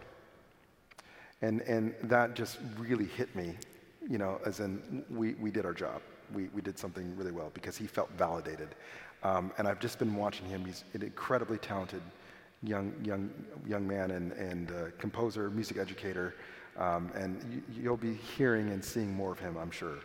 And, 1.43 1.63
and 1.63 1.95
that 2.05 2.35
just 2.35 2.59
really 2.79 3.07
hit 3.07 3.35
me 3.35 3.55
you 4.09 4.19
know, 4.19 4.41
as 4.45 4.61
in 4.61 5.05
we, 5.11 5.35
we 5.35 5.51
did 5.51 5.65
our 5.65 5.73
job. 5.73 6.01
We, 6.33 6.49
we 6.55 6.63
did 6.63 6.79
something 6.79 7.17
really 7.17 7.33
well 7.33 7.51
because 7.55 7.77
he 7.77 7.87
felt 7.87 8.11
validated. 8.17 8.69
Um, 9.23 9.53
and 9.59 9.69
I've 9.69 9.81
just 9.81 9.99
been 9.99 10.15
watching 10.17 10.47
him. 10.47 10.65
He's 10.65 10.85
an 10.95 11.03
incredibly 11.03 11.59
talented 11.59 12.03
young, 12.63 12.93
young, 13.05 13.31
young 13.67 13.87
man 13.87 14.13
and, 14.13 14.33
and 14.33 14.71
uh, 14.71 14.75
composer, 14.99 15.51
music 15.51 15.77
educator. 15.77 16.35
Um, 16.77 17.11
and 17.15 17.63
you, 17.73 17.83
you'll 17.83 17.97
be 17.97 18.15
hearing 18.15 18.71
and 18.71 18.85
seeing 18.85 19.15
more 19.15 19.33
of 19.33 19.39
him, 19.39 19.57
I'm 19.57 19.71
sure. 19.71 19.99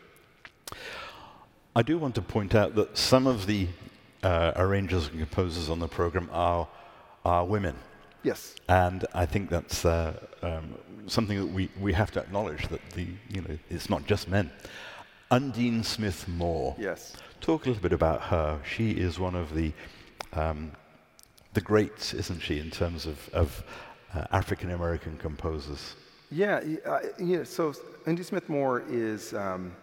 I 1.75 1.81
do 1.81 1.97
want 1.97 2.15
to 2.15 2.21
point 2.21 2.55
out 2.55 2.75
that 2.75 2.97
some 2.97 3.27
of 3.27 3.45
the 3.45 3.67
uh, 4.23 4.53
arrangers 4.55 5.07
and 5.07 5.19
composers 5.19 5.69
on 5.69 5.79
the 5.79 5.87
program 5.87 6.29
are, 6.31 6.67
are 7.23 7.45
women. 7.45 7.75
Yes. 8.25 8.55
And 8.67 9.05
I 9.13 9.27
think 9.27 9.51
that's 9.51 9.85
uh, 9.85 10.19
um, 10.41 10.73
something 11.05 11.37
that 11.37 11.53
we, 11.53 11.69
we 11.79 11.93
have 11.93 12.09
to 12.11 12.19
acknowledge 12.19 12.67
that 12.69 12.81
the, 12.91 13.05
you 13.29 13.41
know, 13.41 13.57
it's 13.69 13.87
not 13.87 14.07
just 14.07 14.27
men. 14.27 14.49
Undine 15.29 15.83
Smith 15.83 16.27
Moore. 16.27 16.75
Yes. 16.79 17.13
Talk 17.39 17.65
a 17.65 17.69
little 17.69 17.83
bit 17.83 17.93
about 17.93 18.21
her. 18.23 18.59
She 18.65 18.91
is 18.91 19.19
one 19.19 19.35
of 19.35 19.53
the, 19.53 19.71
um, 20.33 20.71
the 21.53 21.61
greats, 21.61 22.15
isn't 22.15 22.39
she, 22.39 22.59
in 22.59 22.71
terms 22.71 23.05
of, 23.05 23.29
of 23.29 23.63
uh, 24.15 24.25
African 24.31 24.71
American 24.71 25.17
composers? 25.17 25.95
Yeah, 26.31 26.63
uh, 26.83 26.99
yeah, 27.19 27.43
so 27.43 27.73
Undine 28.07 28.25
Smith 28.25 28.49
Moore 28.49 28.83
is, 28.89 29.35
um, 29.35 29.75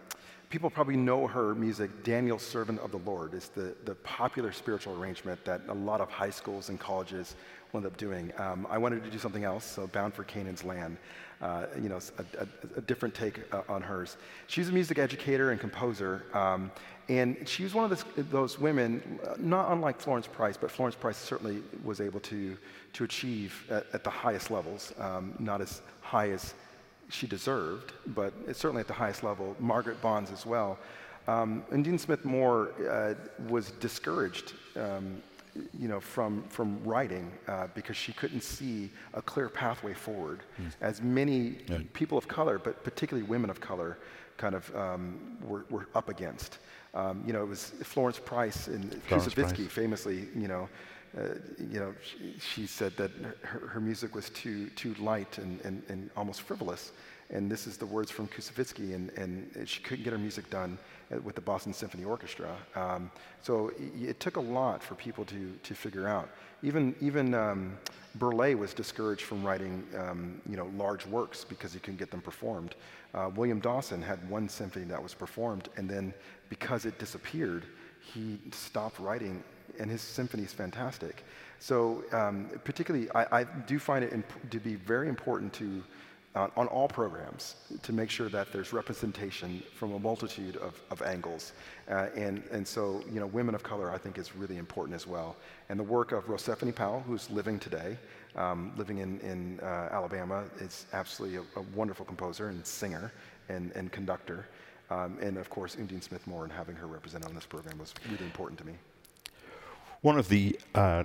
people 0.49 0.69
probably 0.69 0.97
know 0.97 1.27
her 1.27 1.55
music, 1.55 2.03
Daniel, 2.03 2.37
Servant 2.37 2.79
of 2.81 2.91
the 2.91 2.99
Lord, 2.99 3.33
is 3.33 3.47
the, 3.47 3.73
the 3.85 3.95
popular 3.95 4.51
spiritual 4.51 5.01
arrangement 5.01 5.43
that 5.45 5.61
a 5.69 5.73
lot 5.73 6.01
of 6.01 6.09
high 6.11 6.29
schools 6.29 6.67
and 6.67 6.77
colleges 6.77 7.35
end 7.79 7.87
up 7.87 7.97
doing. 7.97 8.31
Um, 8.37 8.67
I 8.69 8.77
wanted 8.77 9.03
to 9.03 9.09
do 9.09 9.17
something 9.17 9.43
else, 9.43 9.65
so 9.65 9.87
Bound 9.87 10.13
for 10.13 10.23
Canaan's 10.23 10.63
Land, 10.63 10.97
uh, 11.41 11.65
you 11.81 11.89
know, 11.89 11.99
a, 12.19 12.41
a, 12.43 12.47
a 12.77 12.81
different 12.81 13.15
take 13.15 13.41
uh, 13.51 13.61
on 13.67 13.81
hers. 13.81 14.17
She's 14.45 14.69
a 14.69 14.71
music 14.71 14.99
educator 14.99 15.49
and 15.49 15.59
composer, 15.59 16.23
um, 16.33 16.71
and 17.09 17.35
she 17.47 17.63
was 17.63 17.73
one 17.73 17.83
of 17.83 17.89
this, 17.89 18.05
those 18.29 18.59
women, 18.59 19.19
uh, 19.27 19.33
not 19.39 19.71
unlike 19.71 19.99
Florence 19.99 20.27
Price, 20.27 20.55
but 20.55 20.69
Florence 20.69 20.95
Price 20.95 21.17
certainly 21.17 21.63
was 21.83 21.99
able 21.99 22.19
to, 22.19 22.55
to 22.93 23.03
achieve 23.03 23.65
at, 23.71 23.87
at 23.91 24.03
the 24.03 24.09
highest 24.09 24.51
levels, 24.51 24.93
um, 24.99 25.33
not 25.39 25.59
as 25.59 25.81
high 26.01 26.29
as 26.29 26.53
she 27.09 27.25
deserved, 27.25 27.93
but 28.07 28.33
certainly 28.55 28.81
at 28.81 28.87
the 28.87 28.93
highest 28.93 29.23
level. 29.23 29.55
Margaret 29.59 29.99
Bonds 29.99 30.31
as 30.31 30.45
well. 30.45 30.77
Um, 31.27 31.63
Undine 31.71 31.97
Smith 31.97 32.23
Moore 32.23 32.71
uh, 32.87 33.13
was 33.49 33.71
discouraged 33.71 34.53
um, 34.75 35.21
you 35.77 35.87
know, 35.87 35.99
from, 35.99 36.43
from 36.43 36.83
writing 36.83 37.31
uh, 37.47 37.67
because 37.75 37.95
she 37.95 38.13
couldn't 38.13 38.41
see 38.41 38.89
a 39.13 39.21
clear 39.21 39.49
pathway 39.49 39.93
forward, 39.93 40.41
mm. 40.59 40.71
as 40.81 41.01
many 41.01 41.57
yeah. 41.67 41.79
people 41.93 42.17
of 42.17 42.27
color, 42.27 42.57
but 42.57 42.83
particularly 42.83 43.27
women 43.27 43.49
of 43.49 43.59
color, 43.59 43.97
kind 44.37 44.55
of 44.55 44.75
um, 44.75 45.37
were, 45.41 45.65
were 45.69 45.87
up 45.95 46.09
against. 46.09 46.57
Um, 46.93 47.23
you 47.25 47.33
know, 47.33 47.43
it 47.43 47.47
was 47.47 47.71
Florence 47.83 48.19
Price 48.19 48.67
and 48.67 48.91
Koussevitzky 49.07 49.67
famously, 49.69 50.27
you 50.35 50.47
know, 50.47 50.69
uh, 51.17 51.35
you 51.71 51.79
know, 51.79 51.93
she, 52.01 52.35
she, 52.39 52.67
said 52.67 52.95
that 52.97 53.11
her, 53.41 53.67
her, 53.67 53.79
music 53.79 54.15
was 54.15 54.31
too, 54.31 54.69
too 54.71 54.95
light 54.95 55.37
and, 55.37 55.61
and, 55.61 55.83
and 55.87 56.09
almost 56.17 56.41
frivolous. 56.41 56.91
And 57.33 57.51
this 57.51 57.65
is 57.65 57.77
the 57.77 57.85
words 57.85 58.11
from 58.11 58.27
Koussevitzky, 58.27 58.93
and, 58.93 59.09
and 59.17 59.67
she 59.67 59.81
couldn't 59.81 60.03
get 60.03 60.13
her 60.13 60.19
music 60.19 60.49
done 60.51 60.77
with 61.23 61.35
the 61.35 61.41
Boston 61.41 61.73
Symphony 61.73 62.03
Orchestra. 62.03 62.55
Um, 62.75 63.11
so 63.41 63.69
it, 63.69 64.09
it, 64.09 64.19
took 64.19 64.37
a 64.37 64.41
lot 64.41 64.81
for 64.83 64.95
people 64.95 65.25
to, 65.25 65.53
to 65.63 65.73
figure 65.73 66.07
out. 66.07 66.29
Even, 66.61 66.95
even 67.01 67.33
um, 67.33 67.77
Burleigh 68.15 68.55
was 68.55 68.73
discouraged 68.73 69.23
from 69.23 69.43
writing 69.43 69.83
um, 69.97 70.41
you 70.49 70.55
know, 70.55 70.71
large 70.77 71.05
works 71.07 71.43
because 71.43 71.73
he 71.73 71.79
couldn't 71.79 71.97
get 71.97 72.11
them 72.11 72.21
performed. 72.21 72.75
Uh, 73.13 73.29
William 73.35 73.59
Dawson 73.59 74.01
had 74.01 74.27
one 74.29 74.47
symphony 74.47 74.85
that 74.85 75.01
was 75.01 75.13
performed, 75.13 75.69
and 75.75 75.89
then 75.89 76.13
because 76.49 76.85
it 76.85 76.97
disappeared, 76.99 77.65
he 77.99 78.39
stopped 78.51 78.99
writing, 78.99 79.43
and 79.79 79.89
his 79.89 80.01
symphony 80.01 80.43
is 80.43 80.53
fantastic. 80.53 81.23
So, 81.59 82.03
um, 82.11 82.49
particularly, 82.63 83.09
I, 83.11 83.39
I, 83.39 83.43
do 83.43 83.79
find 83.79 84.03
it 84.03 84.11
imp- 84.11 84.49
to 84.51 84.59
be 84.59 84.75
very 84.75 85.07
important 85.07 85.53
to 85.53 85.81
uh, 86.35 86.47
on 86.57 86.67
all 86.67 86.87
programs 86.87 87.55
to 87.83 87.93
make 87.93 88.09
sure 88.09 88.29
that 88.29 88.51
there's 88.51 88.73
representation 88.73 89.61
from 89.75 89.93
a 89.93 89.99
multitude 89.99 90.57
of, 90.57 90.81
of 90.89 91.01
angles. 91.03 91.53
Uh, 91.89 92.07
and, 92.15 92.43
and 92.51 92.67
so, 92.67 93.03
you 93.11 93.19
know, 93.19 93.27
women 93.27 93.53
of 93.53 93.61
color, 93.61 93.91
I 93.91 93.97
think, 93.97 94.17
is 94.17 94.35
really 94.35 94.57
important 94.57 94.95
as 94.95 95.05
well. 95.05 95.35
And 95.69 95.79
the 95.79 95.83
work 95.83 96.11
of 96.11 96.27
Rosephanie 96.29 96.71
Powell, 96.71 97.01
who's 97.01 97.29
living 97.29 97.59
today, 97.59 97.97
um, 98.35 98.71
living 98.77 98.97
in, 98.97 99.19
in 99.19 99.59
uh, 99.61 99.89
Alabama, 99.91 100.43
is 100.59 100.85
absolutely 100.93 101.37
a, 101.37 101.59
a, 101.59 101.63
wonderful 101.75 102.05
composer 102.05 102.49
and 102.49 102.65
singer 102.65 103.11
and, 103.49 103.71
and 103.73 103.91
conductor. 103.91 104.47
Um, 104.89 105.17
and 105.21 105.37
of 105.37 105.49
course, 105.49 105.75
Undine 105.75 106.01
Smith 106.01 106.25
Moore 106.25 106.43
and 106.43 106.51
having 106.51 106.75
her 106.75 106.87
represented 106.87 107.27
on 107.27 107.35
this 107.35 107.45
program 107.45 107.77
was 107.77 107.93
really 108.11 108.25
important 108.25 108.59
to 108.59 108.65
me. 108.65 108.73
One 110.01 110.17
of 110.17 110.27
the 110.29 110.59
uh, 110.73 111.03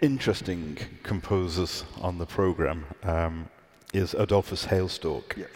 interesting 0.00 0.78
composers 1.02 1.84
on 2.00 2.18
the 2.18 2.26
program 2.26 2.86
um, 3.02 3.48
is 3.92 4.14
Adolphus 4.14 4.66
Hailstork, 4.66 5.36
yes. 5.36 5.48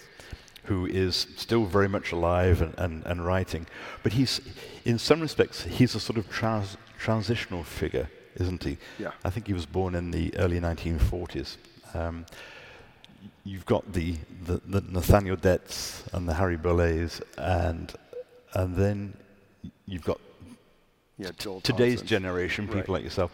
who 0.64 0.87
is 0.87 1.26
still 1.37 1.64
very 1.64 1.88
much 1.88 2.12
alive 2.12 2.62
and, 2.62 2.74
and, 2.78 3.06
and, 3.06 3.24
writing. 3.24 3.66
But 4.02 4.12
he's, 4.12 4.40
in 4.85 4.98
some 4.98 5.20
respects, 5.20 5.64
he's 5.64 5.94
a 5.94 6.00
sort 6.00 6.18
of 6.18 6.28
trans- 6.30 6.76
transitional 6.98 7.64
figure, 7.64 8.11
isn't 8.37 8.62
he? 8.64 8.76
Yeah. 8.98 9.12
I 9.24 9.30
think 9.30 9.46
he 9.46 9.52
was 9.52 9.66
born 9.66 9.94
in 9.94 10.11
the 10.11 10.37
early 10.37 10.61
1940s. 10.61 11.56
Um, 11.94 12.26
you've 13.44 13.66
got 13.66 13.92
the, 13.92 14.16
the, 14.44 14.61
the, 14.66 14.83
Nathaniel 14.83 15.37
Detts 15.37 16.02
and 16.12 16.28
the 16.28 16.35
Harry 16.35 16.56
Burleighs, 16.56 17.20
and, 17.37 17.92
and 18.54 18.76
then 18.76 19.14
you've 19.87 20.04
got 20.04 20.20
yeah, 21.18 21.30
today's 21.62 22.00
generation, 22.02 22.66
people 22.66 22.80
right. 22.80 22.88
like 22.88 23.04
yourself. 23.04 23.33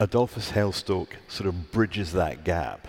Adolphus 0.00 0.52
Hailstork 0.52 1.08
sort 1.26 1.48
of 1.48 1.72
bridges 1.72 2.12
that 2.12 2.44
gap. 2.44 2.86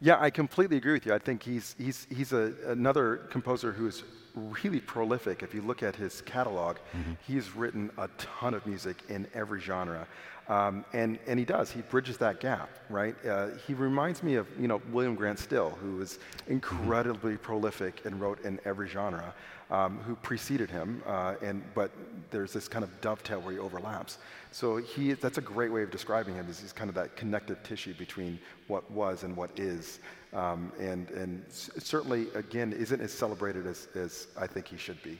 Yeah, 0.00 0.16
I 0.18 0.30
completely 0.30 0.78
agree 0.78 0.94
with 0.94 1.04
you. 1.04 1.12
I 1.12 1.18
think 1.18 1.42
he's, 1.42 1.74
he's, 1.76 2.06
he's 2.08 2.32
a, 2.32 2.54
another 2.66 3.16
composer 3.30 3.72
who 3.72 3.86
is 3.86 4.02
really 4.34 4.80
prolific. 4.80 5.42
If 5.42 5.52
you 5.54 5.60
look 5.60 5.82
at 5.82 5.94
his 5.94 6.22
catalog, 6.22 6.76
mm-hmm. 6.96 7.12
he's 7.26 7.54
written 7.54 7.90
a 7.98 8.08
ton 8.16 8.54
of 8.54 8.66
music 8.66 8.96
in 9.10 9.26
every 9.34 9.60
genre. 9.60 10.06
Um, 10.48 10.86
and, 10.94 11.18
and 11.26 11.38
he 11.38 11.44
does, 11.44 11.70
he 11.70 11.82
bridges 11.82 12.16
that 12.16 12.40
gap, 12.40 12.70
right? 12.88 13.14
Uh, 13.26 13.48
he 13.66 13.74
reminds 13.74 14.22
me 14.22 14.36
of, 14.36 14.48
you 14.58 14.66
know, 14.66 14.80
William 14.90 15.14
Grant 15.14 15.38
Still, 15.38 15.70
who 15.82 15.96
was 15.96 16.14
mm-hmm. 16.14 16.52
incredibly 16.52 17.34
mm-hmm. 17.34 17.42
prolific 17.42 18.06
and 18.06 18.18
wrote 18.18 18.42
in 18.44 18.58
every 18.64 18.88
genre 18.88 19.34
um, 19.70 19.98
who 20.06 20.16
preceded 20.16 20.70
him, 20.70 21.02
uh, 21.06 21.34
and, 21.42 21.62
but 21.74 21.90
there's 22.30 22.52
this 22.52 22.68
kind 22.68 22.84
of 22.84 23.00
dovetail 23.00 23.40
where 23.40 23.52
he 23.52 23.58
overlaps. 23.58 24.18
So 24.52 24.76
he, 24.78 25.12
that's 25.12 25.38
a 25.38 25.42
great 25.42 25.72
way 25.72 25.82
of 25.82 25.90
describing 25.90 26.34
him, 26.34 26.48
is 26.48 26.60
he's 26.60 26.72
kind 26.72 26.88
of 26.88 26.94
that 26.96 27.16
connective 27.16 27.62
tissue 27.62 27.94
between 27.94 28.38
what 28.66 28.88
was 28.90 29.22
and 29.22 29.36
what 29.36 29.50
is. 29.58 30.00
Um, 30.32 30.72
and, 30.78 31.10
and 31.10 31.44
certainly, 31.48 32.28
again, 32.34 32.72
isn't 32.72 33.00
as 33.00 33.12
celebrated 33.12 33.66
as, 33.66 33.88
as 33.94 34.28
I 34.38 34.46
think 34.46 34.66
he 34.66 34.76
should 34.76 35.02
be. 35.02 35.18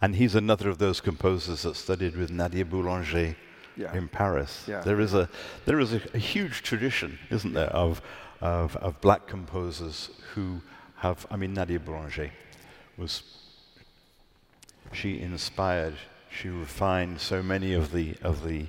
And 0.00 0.14
he's 0.16 0.34
another 0.34 0.70
of 0.70 0.78
those 0.78 1.00
composers 1.00 1.62
that 1.62 1.76
studied 1.76 2.16
with 2.16 2.30
Nadia 2.30 2.64
Boulanger 2.64 3.36
yeah. 3.76 3.94
in 3.94 4.08
Paris. 4.08 4.64
Yeah. 4.66 4.80
There 4.80 5.00
is 5.00 5.12
a 5.12 5.28
there 5.66 5.80
is 5.80 5.92
a, 5.92 6.00
a, 6.14 6.18
huge 6.18 6.62
tradition, 6.62 7.18
isn't 7.30 7.52
there, 7.52 7.68
of, 7.68 8.00
of 8.40 8.74
of 8.76 8.98
black 9.02 9.26
composers 9.26 10.10
who 10.32 10.62
have. 10.96 11.26
I 11.30 11.36
mean, 11.36 11.52
Nadia 11.52 11.78
Boulanger 11.78 12.30
was 12.96 13.22
she 14.92 15.20
inspired, 15.20 15.94
she 16.30 16.48
refined 16.48 17.20
so 17.20 17.42
many 17.42 17.74
of 17.74 17.92
the, 17.92 18.14
of 18.22 18.46
the, 18.46 18.66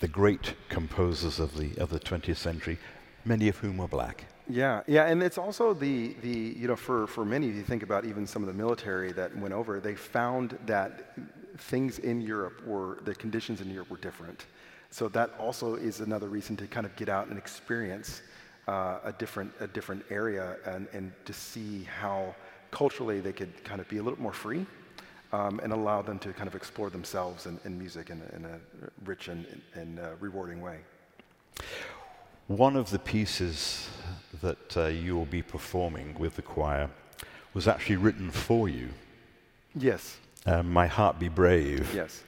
the 0.00 0.08
great 0.08 0.54
composers 0.68 1.38
of 1.38 1.56
the, 1.56 1.76
of 1.78 1.90
the 1.90 2.00
20th 2.00 2.36
century, 2.36 2.78
many 3.24 3.48
of 3.48 3.58
whom 3.58 3.78
were 3.78 3.88
black. 3.88 4.24
Yeah, 4.48 4.82
yeah, 4.86 5.06
and 5.06 5.22
it's 5.22 5.38
also 5.38 5.72
the, 5.72 6.14
the 6.20 6.28
you 6.28 6.68
know, 6.68 6.76
for, 6.76 7.06
for 7.06 7.24
many, 7.24 7.48
if 7.48 7.54
you 7.54 7.62
think 7.62 7.82
about 7.82 8.04
even 8.04 8.26
some 8.26 8.42
of 8.42 8.46
the 8.46 8.52
military 8.54 9.12
that 9.12 9.34
went 9.36 9.54
over, 9.54 9.80
they 9.80 9.94
found 9.94 10.58
that 10.66 11.16
things 11.56 11.98
in 11.98 12.20
Europe 12.20 12.66
were, 12.66 12.98
the 13.04 13.14
conditions 13.14 13.60
in 13.60 13.70
Europe 13.70 13.90
were 13.90 13.96
different. 13.96 14.44
So 14.90 15.08
that 15.08 15.30
also 15.38 15.76
is 15.76 16.00
another 16.00 16.28
reason 16.28 16.56
to 16.58 16.66
kind 16.66 16.84
of 16.84 16.94
get 16.96 17.08
out 17.08 17.28
and 17.28 17.38
experience 17.38 18.22
uh, 18.68 18.98
a, 19.04 19.12
different, 19.12 19.52
a 19.60 19.66
different 19.66 20.04
area 20.10 20.56
and, 20.66 20.88
and 20.92 21.12
to 21.24 21.32
see 21.32 21.84
how 21.84 22.34
culturally 22.70 23.20
they 23.20 23.32
could 23.32 23.64
kind 23.64 23.80
of 23.80 23.88
be 23.88 23.96
a 23.98 24.02
little 24.02 24.20
more 24.20 24.32
free 24.32 24.66
um, 25.34 25.60
and 25.62 25.72
allow 25.72 26.00
them 26.00 26.18
to 26.20 26.32
kind 26.32 26.46
of 26.46 26.54
explore 26.54 26.90
themselves 26.90 27.46
in, 27.46 27.58
in 27.64 27.78
music 27.78 28.10
in 28.10 28.22
a, 28.22 28.36
in 28.36 28.44
a, 28.44 28.58
rich 29.04 29.28
and, 29.28 29.44
and 29.74 29.98
uh, 29.98 30.10
rewarding 30.20 30.60
way. 30.60 30.78
One 32.46 32.76
of 32.76 32.90
the 32.90 32.98
pieces 32.98 33.88
that 34.42 34.76
uh, 34.76 34.86
you 34.86 35.16
will 35.16 35.26
be 35.26 35.42
performing 35.42 36.14
with 36.18 36.36
the 36.36 36.42
choir 36.42 36.88
was 37.52 37.66
actually 37.66 37.96
written 37.96 38.30
for 38.30 38.68
you. 38.68 38.90
Yes. 39.74 40.18
Um, 40.46 40.72
My 40.72 40.86
Heart 40.86 41.18
Be 41.18 41.28
Brave. 41.28 41.92
Yes. 41.94 42.22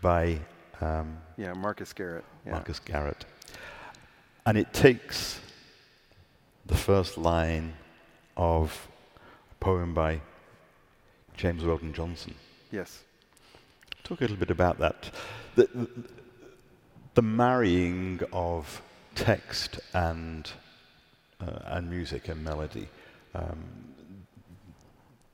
By. 0.00 0.38
Um, 0.80 1.16
yeah, 1.36 1.54
Marcus 1.54 1.92
Garrett. 1.92 2.24
Yeah. 2.44 2.52
Marcus 2.52 2.78
Garrett. 2.78 3.24
And 4.46 4.58
it 4.58 4.72
takes 4.72 5.40
the 6.66 6.76
first 6.76 7.16
line 7.16 7.72
of 8.36 8.88
a 9.50 9.54
poem 9.64 9.94
by 9.94 10.20
James 11.36 11.64
Weldon 11.64 11.92
Johnson. 11.92 12.34
Yes. 12.74 13.04
Talk 14.02 14.18
a 14.18 14.24
little 14.24 14.36
bit 14.36 14.50
about 14.50 14.80
that. 14.80 15.12
The, 15.54 15.68
the, 17.14 17.22
marrying 17.22 18.20
of 18.32 18.82
text 19.14 19.78
and, 19.92 20.50
uh, 21.40 21.60
and 21.66 21.88
music 21.88 22.26
and 22.26 22.42
melody. 22.42 22.88
Um, 23.32 23.62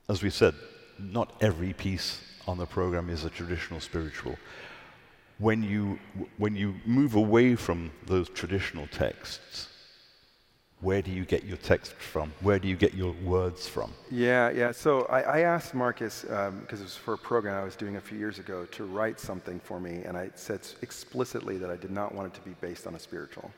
as 0.07 0.21
we 0.21 0.29
said, 0.29 0.53
not 0.99 1.33
every 1.41 1.73
piece 1.73 2.21
on 2.47 2.59
the 2.59 2.67
program 2.67 3.09
is 3.09 3.25
a 3.25 3.29
traditional 3.31 3.79
spiritual. 3.79 4.35
When 5.39 5.63
you, 5.63 5.97
when 6.37 6.55
you 6.55 6.75
move 6.85 7.15
away 7.15 7.55
from 7.55 7.89
those 8.05 8.29
traditional 8.29 8.85
texts, 8.85 9.67
where 10.81 11.01
do 11.01 11.11
you 11.11 11.25
get 11.25 11.43
your 11.43 11.57
text 11.57 11.93
from? 11.93 12.33
Where 12.41 12.57
do 12.57 12.67
you 12.67 12.75
get 12.75 12.95
your 12.95 13.13
words 13.23 13.67
from? 13.67 13.93
Yeah, 14.09 14.49
yeah. 14.49 14.71
So 14.71 15.03
I, 15.03 15.21
I 15.21 15.39
asked 15.41 15.75
Marcus, 15.75 16.21
because 16.21 16.49
um, 16.49 16.65
it 16.69 16.79
was 16.79 16.97
for 16.97 17.13
a 17.13 17.17
program 17.17 17.55
I 17.55 17.63
was 17.63 17.75
doing 17.75 17.97
a 17.97 18.01
few 18.01 18.17
years 18.17 18.39
ago, 18.39 18.65
to 18.71 18.85
write 18.85 19.19
something 19.19 19.59
for 19.59 19.79
me, 19.79 20.01
and 20.03 20.17
I 20.17 20.31
said 20.33 20.61
explicitly 20.81 21.57
that 21.57 21.69
I 21.69 21.75
did 21.75 21.91
not 21.91 22.13
want 22.15 22.33
it 22.33 22.33
to 22.35 22.41
be 22.41 22.55
based 22.61 22.87
on 22.87 22.95
a 22.95 22.99
spiritual. 22.99 23.51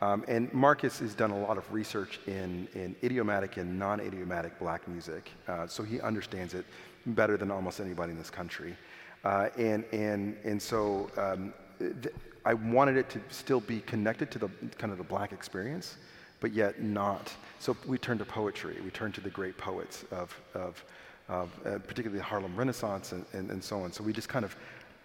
Um, 0.00 0.24
and 0.28 0.52
Marcus 0.52 0.98
has 0.98 1.14
done 1.14 1.30
a 1.30 1.38
lot 1.38 1.56
of 1.56 1.72
research 1.72 2.20
in, 2.26 2.68
in 2.74 2.96
idiomatic 3.02 3.56
and 3.56 3.78
non 3.78 4.00
idiomatic 4.00 4.58
black 4.58 4.86
music, 4.88 5.30
uh, 5.46 5.66
so 5.68 5.84
he 5.84 6.00
understands 6.00 6.52
it 6.52 6.66
better 7.06 7.36
than 7.36 7.52
almost 7.52 7.80
anybody 7.80 8.10
in 8.10 8.18
this 8.18 8.28
country. 8.28 8.76
Uh, 9.24 9.48
and, 9.56 9.84
and, 9.92 10.36
and 10.44 10.60
so 10.60 11.10
um, 11.16 11.54
th- 11.78 12.14
I 12.44 12.54
wanted 12.54 12.96
it 12.96 13.08
to 13.10 13.20
still 13.28 13.60
be 13.60 13.80
connected 13.80 14.30
to 14.32 14.38
the 14.38 14.48
kind 14.78 14.92
of 14.92 14.98
the 14.98 15.04
black 15.04 15.32
experience 15.32 15.96
but 16.40 16.52
yet 16.52 16.82
not. 16.82 17.32
So 17.58 17.76
we 17.86 17.98
turn 17.98 18.18
to 18.18 18.24
poetry. 18.24 18.76
We 18.84 18.90
turn 18.90 19.12
to 19.12 19.20
the 19.20 19.30
great 19.30 19.56
poets 19.56 20.04
of, 20.10 20.38
of, 20.54 20.84
of 21.28 21.50
uh, 21.64 21.78
particularly 21.78 22.18
the 22.18 22.24
Harlem 22.24 22.54
Renaissance 22.56 23.12
and, 23.12 23.24
and, 23.32 23.50
and, 23.50 23.62
so 23.62 23.80
on. 23.80 23.92
So 23.92 24.04
we 24.04 24.12
just 24.12 24.28
kind 24.28 24.44
of 24.44 24.54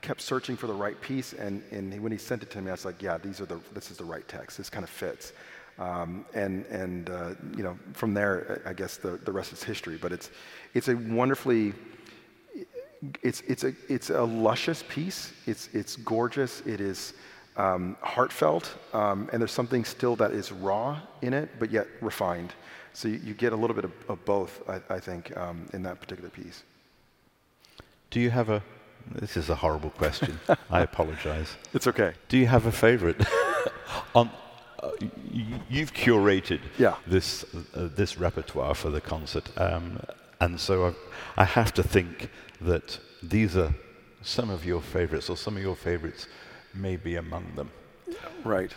kept 0.02 0.22
searching 0.22 0.58
for 0.58 0.68
the 0.68 0.74
right 0.74 1.00
piece. 1.02 1.34
And, 1.34 1.64
and 1.72 2.02
when 2.02 2.12
he 2.12 2.18
sent 2.18 2.44
it 2.44 2.50
to 2.52 2.62
me, 2.62 2.70
I 2.70 2.74
was 2.74 2.86
like, 2.86 3.02
yeah, 3.02 3.18
these 3.18 3.40
are 3.40 3.46
the, 3.46 3.60
this 3.74 3.92
is 3.92 3.98
the 3.98 4.06
right 4.06 4.28
text. 4.28 4.58
This 4.58 4.70
kind 4.70 4.84
of 4.84 4.90
fits. 4.90 5.34
Um, 5.80 6.26
and 6.34 6.66
and 6.66 7.10
uh, 7.10 7.30
you 7.56 7.64
know, 7.64 7.78
from 7.94 8.14
there, 8.14 8.62
I 8.66 8.74
guess 8.74 8.98
the, 8.98 9.18
the 9.18 9.32
rest 9.32 9.54
is 9.54 9.64
history. 9.64 9.98
But 9.98 10.12
it's, 10.12 10.30
it's 10.74 10.90
a 10.90 10.96
wonderfully, 10.96 11.74
it's, 13.24 13.42
it's, 13.42 13.64
a, 13.64 13.74
it's 13.88 14.10
a 14.10 14.22
luscious 14.22 14.84
piece. 14.90 15.32
It's, 15.48 15.70
it's 15.74 15.96
gorgeous. 15.96 16.62
It 16.68 16.82
is 16.82 17.14
um, 17.58 17.98
heartfelt, 18.02 18.74
um, 18.94 19.30
and 19.32 19.42
there's 19.42 19.52
something 19.52 19.86
still 19.86 20.16
that 20.18 20.32
is 20.32 20.52
raw 20.52 21.00
in 21.22 21.34
it, 21.34 21.50
but 21.60 21.72
yet 21.72 21.88
refined. 22.02 22.54
So 22.94 23.08
you, 23.08 23.20
you 23.24 23.34
get 23.34 23.54
a 23.54 23.56
little 23.56 23.76
bit 23.76 23.86
of, 23.86 23.92
of 24.08 24.24
both, 24.26 24.62
I, 24.70 24.82
I 24.96 25.00
think, 25.00 25.36
um, 25.38 25.68
in 25.74 25.84
that 25.84 26.00
particular 26.00 26.30
piece. 26.30 26.64
Do 28.10 28.20
you 28.20 28.30
have 28.30 28.50
a? 28.50 28.62
This 29.16 29.36
is 29.36 29.50
a 29.50 29.56
horrible 29.56 29.90
question. 29.90 30.40
I 30.70 30.82
apologize. 30.82 31.56
It's 31.74 31.88
okay. 31.88 32.14
Do 32.30 32.38
you 32.38 32.48
have 32.48 32.66
a 32.68 32.72
favorite? 32.72 33.26
On, 34.14 34.30
uh, 34.80 34.92
you've 35.70 35.94
curated 35.94 36.60
yeah. 36.78 36.96
this 37.08 37.46
uh, 37.74 37.90
this 37.96 38.18
repertoire 38.18 38.76
for 38.76 38.90
the 38.90 39.02
concert, 39.02 39.50
um, 39.58 40.00
and 40.40 40.60
so 40.60 40.88
I've, 40.88 40.98
I 41.38 41.46
have 41.46 41.74
to 41.76 41.84
think 41.84 42.30
that 42.60 43.00
these 43.24 43.58
are 43.58 43.74
some 44.22 44.50
of 44.50 44.66
your 44.66 44.82
favorites, 44.82 45.30
or 45.30 45.38
some 45.38 45.58
of 45.58 45.64
your 45.64 45.76
favorites 45.76 46.28
may 46.74 46.96
be 46.96 47.16
among 47.16 47.56
them. 47.56 47.72
Right. 48.44 48.74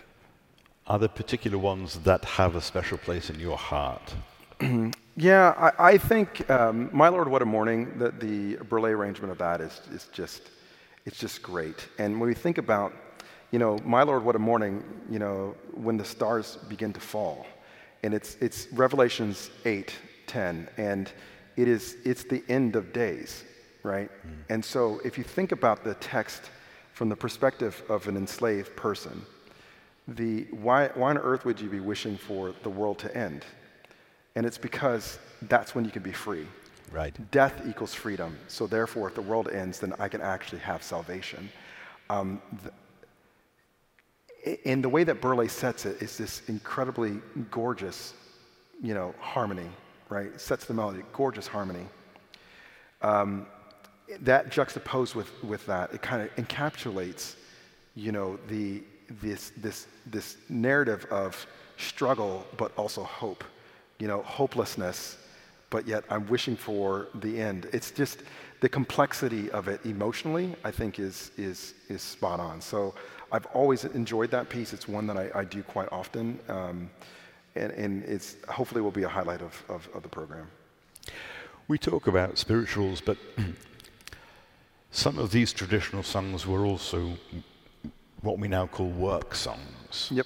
Are 0.87 0.99
there 0.99 1.09
particular 1.09 1.57
ones 1.59 1.99
that 2.01 2.25
have 2.25 2.57
a 2.57 2.61
special 2.61 2.99
place 2.99 3.31
in 3.31 3.41
your 3.41 3.57
heart? 3.57 4.15
yeah, 5.17 5.55
I, 5.57 5.93
I 5.93 5.99
think 5.99 6.49
um, 6.51 6.91
"My 6.93 7.09
Lord, 7.09 7.29
What 7.29 7.41
a 7.41 7.47
Morning." 7.47 7.99
The, 7.99 8.11
the 8.11 8.57
Burleigh 8.65 8.93
arrangement 8.93 9.33
of 9.33 9.39
that 9.39 9.61
is, 9.61 9.81
is 9.93 10.09
just, 10.13 10.51
it's 11.07 11.19
just 11.19 11.43
great. 11.43 11.89
And 11.99 12.21
when 12.21 12.29
we 12.29 12.35
think 12.35 12.59
about, 12.59 12.93
you 13.51 13.59
know, 13.59 13.79
"My 13.85 14.03
Lord, 14.03 14.25
What 14.25 14.37
a 14.37 14.39
Morning," 14.39 14.85
you 15.11 15.19
know, 15.19 15.55
when 15.73 15.97
the 15.97 16.05
stars 16.05 16.59
begin 16.69 16.93
to 16.93 17.01
fall, 17.01 17.47
and 18.03 18.13
it's 18.13 18.37
it's 18.41 18.71
Revelations 18.73 19.51
eight 19.65 19.95
ten, 20.27 20.69
and 20.77 21.11
it 21.57 21.67
is 21.67 21.97
it's 22.05 22.25
the 22.25 22.45
end 22.51 22.77
of 22.77 22.93
days, 22.93 23.45
right? 23.83 24.11
Mm. 24.11 24.31
And 24.51 24.65
so 24.65 25.01
if 25.03 25.17
you 25.17 25.25
think 25.25 25.53
about 25.53 25.83
the 25.83 25.95
text 25.95 26.51
from 26.95 27.09
the 27.09 27.17
perspective 27.17 27.83
of 27.89 28.07
an 28.07 28.17
enslaved 28.17 28.75
person, 28.77 29.27
the, 30.07 30.45
why, 30.53 30.89
why 30.95 31.11
on 31.11 31.19
earth 31.19 31.45
would 31.45 31.61
you 31.61 31.69
be 31.69 31.81
wishing 31.81 32.17
for 32.17 32.55
the 32.63 32.71
world 32.71 32.99
to 33.01 33.15
end? 33.17 33.45
And 34.37 34.47
it's 34.47 34.59
because 34.59 35.19
that's 35.43 35.75
when 35.75 35.85
you 35.85 35.91
can 35.91 36.03
be 36.03 36.13
free. 36.13 36.47
Right. 36.93 37.15
Death 37.33 37.63
equals 37.69 37.95
freedom. 37.95 38.39
So 38.47 38.69
therefore, 38.69 39.09
if 39.09 39.17
the 39.17 39.23
world 39.23 39.49
ends, 39.49 39.81
then 39.81 39.93
I 39.99 40.09
can 40.09 40.21
actually 40.21 40.61
have 40.61 40.85
salvation. 40.85 41.51
Um, 42.11 42.41
the, 44.45 44.69
and 44.69 44.85
the 44.85 44.89
way 44.89 45.03
that 45.03 45.21
Burleigh 45.21 45.49
sets 45.49 45.87
it 45.87 46.01
is 46.01 46.17
this 46.17 46.43
incredibly 46.49 47.21
gorgeous, 47.51 48.15
you 48.81 48.95
know, 48.95 49.15
harmony, 49.19 49.69
right? 50.11 50.41
sets 50.41 50.65
the 50.67 50.75
melody, 50.75 51.03
gorgeous 51.13 51.49
harmony. 51.49 51.87
Um, 53.03 53.47
that 54.21 54.51
juxtaposed 54.51 55.15
with, 55.15 55.31
with 55.43 55.65
that, 55.67 55.93
it 55.93 56.03
kind 56.03 56.23
of 56.23 56.35
encapsulates, 56.37 57.35
you 57.95 58.13
know, 58.13 58.39
the, 58.49 58.83
this, 59.23 59.53
this, 59.57 59.87
this 60.07 60.37
narrative 60.49 61.07
of 61.11 61.47
struggle, 61.77 62.47
but 62.57 62.73
also 62.77 63.03
hope, 63.03 63.45
you 63.99 64.07
know, 64.07 64.23
hopelessness, 64.23 65.19
but 65.71 65.87
yet 65.87 66.05
I'm 66.11 66.27
wishing 66.27 66.57
for 66.57 67.09
the 67.17 67.41
end. 67.41 67.69
It's 67.73 67.91
just 67.91 68.21
the 68.61 68.69
complexity 68.69 69.51
of 69.51 69.69
it 69.69 69.85
emotionally, 69.85 70.55
I 70.65 70.71
think, 70.71 70.99
is, 70.99 71.31
is, 71.37 71.75
is 71.89 72.03
spot 72.03 72.41
on. 72.41 72.61
So 72.61 72.95
I've 73.33 73.47
always 73.47 73.85
enjoyed 73.85 74.31
that 74.31 74.49
piece. 74.49 74.73
It's 74.73 74.87
one 74.87 75.07
that 75.09 75.17
I, 75.17 75.31
I 75.35 75.45
do 75.45 75.63
quite 75.63 75.89
often. 75.91 76.39
Um, 76.49 76.91
and, 77.57 77.73
and 77.73 78.05
it's 78.05 78.37
hopefully 78.49 78.81
will 78.81 78.91
be 78.91 79.03
a 79.05 79.09
highlight 79.09 79.43
of, 79.43 79.63
of, 79.69 79.89
of 79.95 80.03
the 80.03 80.09
program. 80.09 80.47
We 81.69 81.79
talk 81.79 82.07
about 82.07 82.39
spirituals, 82.39 83.01
but 83.01 83.17
Some 84.95 85.19
of 85.19 85.33
these 85.33 85.53
traditional 85.53 86.05
songs 86.05 86.47
were 86.47 86.65
also 86.65 87.15
what 88.21 88.39
we 88.39 88.47
now 88.47 88.69
call 88.69 88.91
work 88.91 89.35
songs. 89.35 90.09
Yep. 90.13 90.25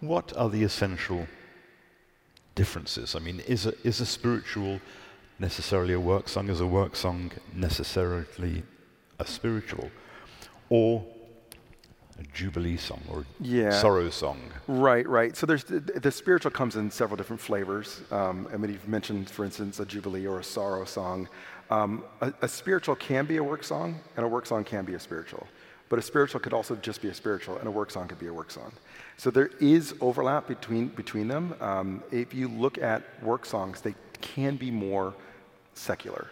What 0.00 0.36
are 0.36 0.50
the 0.50 0.64
essential 0.64 1.28
differences? 2.56 3.14
I 3.14 3.20
mean, 3.20 3.38
is 3.46 3.64
a, 3.66 3.74
is 3.86 4.00
a 4.00 4.06
spiritual 4.06 4.80
necessarily 5.38 5.94
a 5.94 6.00
work 6.00 6.28
song? 6.28 6.48
Is 6.48 6.60
a 6.60 6.66
work 6.66 6.96
song 6.96 7.30
necessarily 7.54 8.64
a 9.20 9.24
spiritual? 9.24 9.88
Or 10.68 11.06
a 12.18 12.22
jubilee 12.34 12.76
song 12.76 13.00
or 13.10 13.24
yeah. 13.40 13.70
sorrow 13.70 14.10
song. 14.10 14.40
Right, 14.66 15.08
right. 15.08 15.36
So 15.36 15.46
there's 15.46 15.64
the, 15.64 15.80
the 15.80 16.10
spiritual 16.10 16.50
comes 16.50 16.76
in 16.76 16.90
several 16.90 17.16
different 17.16 17.40
flavors. 17.40 18.02
Um, 18.10 18.48
I 18.52 18.56
mean, 18.56 18.72
you've 18.72 18.88
mentioned, 18.88 19.30
for 19.30 19.44
instance, 19.44 19.80
a 19.80 19.84
jubilee 19.84 20.26
or 20.26 20.40
a 20.40 20.44
sorrow 20.44 20.84
song. 20.84 21.28
Um, 21.70 22.04
a, 22.20 22.32
a, 22.42 22.48
spiritual 22.48 22.96
can 22.96 23.24
be 23.24 23.38
a 23.38 23.44
work 23.44 23.64
song, 23.64 23.98
and 24.16 24.26
a 24.26 24.28
work 24.28 24.44
song 24.46 24.62
can 24.62 24.84
be 24.84 24.94
a 24.94 25.00
spiritual. 25.00 25.46
But 25.88 25.98
a 25.98 26.02
spiritual 26.02 26.40
could 26.40 26.52
also 26.52 26.76
just 26.76 27.00
be 27.00 27.08
a 27.08 27.14
spiritual, 27.14 27.56
and 27.58 27.66
a 27.66 27.70
work 27.70 27.90
song 27.90 28.08
could 28.08 28.18
be 28.18 28.26
a 28.26 28.32
work 28.32 28.50
song. 28.50 28.72
So 29.16 29.30
there 29.30 29.50
is 29.60 29.94
overlap 30.00 30.48
between, 30.48 30.88
between 30.88 31.28
them. 31.28 31.54
Um, 31.60 32.02
if 32.10 32.34
you 32.34 32.48
look 32.48 32.78
at 32.78 33.02
work 33.22 33.46
songs, 33.46 33.80
they 33.80 33.94
can 34.20 34.56
be 34.56 34.70
more 34.70 35.14
secular, 35.74 36.28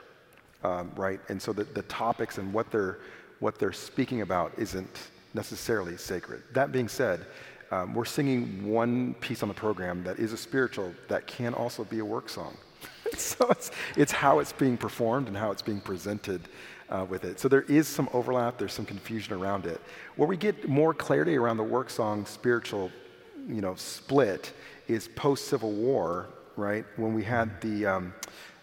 um, 0.63 0.91
right? 0.97 1.21
And 1.29 1.41
so 1.41 1.53
the, 1.53 1.65
the 1.65 1.83
topics 1.83 2.39
and 2.39 2.53
what 2.53 2.71
they're, 2.71 2.99
what 3.39 3.59
they're 3.59 3.73
speaking 3.73 4.21
about 4.21 4.53
isn't 4.59 5.11
necessarily 5.35 5.97
sacred. 5.97 6.43
That 6.53 6.73
being 6.73 6.89
said, 6.89 7.27
um, 7.71 7.95
we're 7.95 8.05
singing 8.05 8.69
one 8.69 9.15
piece 9.15 9.43
on 9.43 9.49
the 9.49 9.55
program 9.55 10.03
that 10.05 10.19
is 10.19 10.33
a 10.33 10.37
spiritual 10.37 10.93
that 11.09 11.27
can 11.27 11.55
also 11.55 11.85
be 11.85 12.01
a 12.01 12.05
work 12.05 12.29
song. 12.29 12.57
so 13.17 13.47
it's, 13.51 13.71
it's 13.97 14.13
how 14.13 14.41
it's 14.41 14.53
being 14.53 14.77
performed 14.77 15.29
and 15.29 15.37
how 15.37 15.51
it's 15.51 15.63
being 15.63 15.81
presented 15.81 16.43
uh, 16.89 17.07
with 17.09 17.25
it. 17.25 17.39
So 17.39 17.49
there 17.49 17.63
is 17.63 17.87
some 17.87 18.09
overlap, 18.13 18.59
there's 18.59 18.73
some 18.73 18.87
confusion 18.87 19.35
around 19.35 19.67
it. 19.67 19.81
Where 20.17 20.29
we 20.29 20.37
get 20.37 20.69
more 20.69 20.93
clarity 20.93 21.37
around 21.37 21.57
the 21.57 21.63
work 21.63 21.91
song 21.91 22.27
spiritual 22.27 22.91
you 23.49 23.61
know, 23.61 23.75
split 23.77 24.53
is 24.89 25.09
post 25.09 25.47
Civil 25.47 25.73
War, 25.73 26.29
right? 26.57 26.85
When 26.97 27.15
we 27.15 27.25
had 27.25 27.61
the, 27.61 27.87
um, 27.87 28.15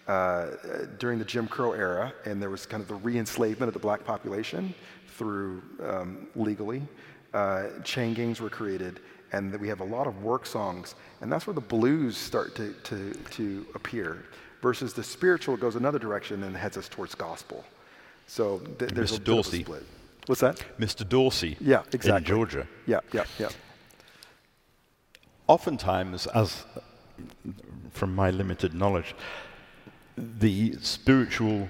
uh, 0.08 0.48
during 1.00 1.20
the 1.20 1.26
Jim 1.26 1.48
Crow 1.48 1.74
era, 1.74 2.14
and 2.26 2.42
there 2.42 2.50
was 2.50 2.66
kind 2.66 2.82
of 2.82 2.88
the 2.88 2.96
re 2.96 3.18
enslavement 3.18 3.68
of 3.68 3.74
the 3.74 3.80
black 3.80 4.06
population 4.06 4.74
through 5.18 5.62
um, 5.84 6.28
legally, 6.36 6.82
uh, 7.34 7.68
chain 7.84 8.14
gangs 8.14 8.40
were 8.40 8.50
created 8.50 9.00
and 9.32 9.60
we 9.60 9.68
have 9.68 9.82
a 9.82 9.84
lot 9.84 10.08
of 10.08 10.24
work 10.24 10.46
songs, 10.46 10.96
and 11.22 11.32
that's 11.32 11.48
where 11.48 11.54
the 11.54 11.62
blues 11.62 12.16
start 12.18 12.56
to, 12.56 12.74
to, 12.84 13.14
to 13.32 13.66
appear, 13.76 14.24
versus 14.62 14.94
the 14.94 15.04
spiritual 15.04 15.58
goes 15.58 15.76
another 15.76 16.00
direction 16.00 16.44
and 16.44 16.56
heads 16.56 16.78
us 16.78 16.88
towards 16.88 17.14
gospel. 17.16 17.66
So 18.26 18.60
th- 18.80 18.92
there's 18.92 19.12
Mr. 19.12 19.18
a 19.18 19.24
Dorsey. 19.24 19.64
split. 19.64 19.84
What's 20.28 20.42
that? 20.42 20.64
Mr. 20.80 21.08
Dorsey. 21.08 21.58
Yeah, 21.60 21.84
exactly. 21.92 22.18
In 22.18 22.24
Georgia. 22.24 22.68
Yeah, 22.86 23.00
yeah, 23.14 23.24
yeah. 23.40 23.50
Oftentimes, 25.48 26.28
as 26.28 26.66
from 27.92 28.14
my 28.14 28.30
limited 28.32 28.74
knowledge, 28.74 29.16
the 30.18 30.76
spiritual 30.82 31.70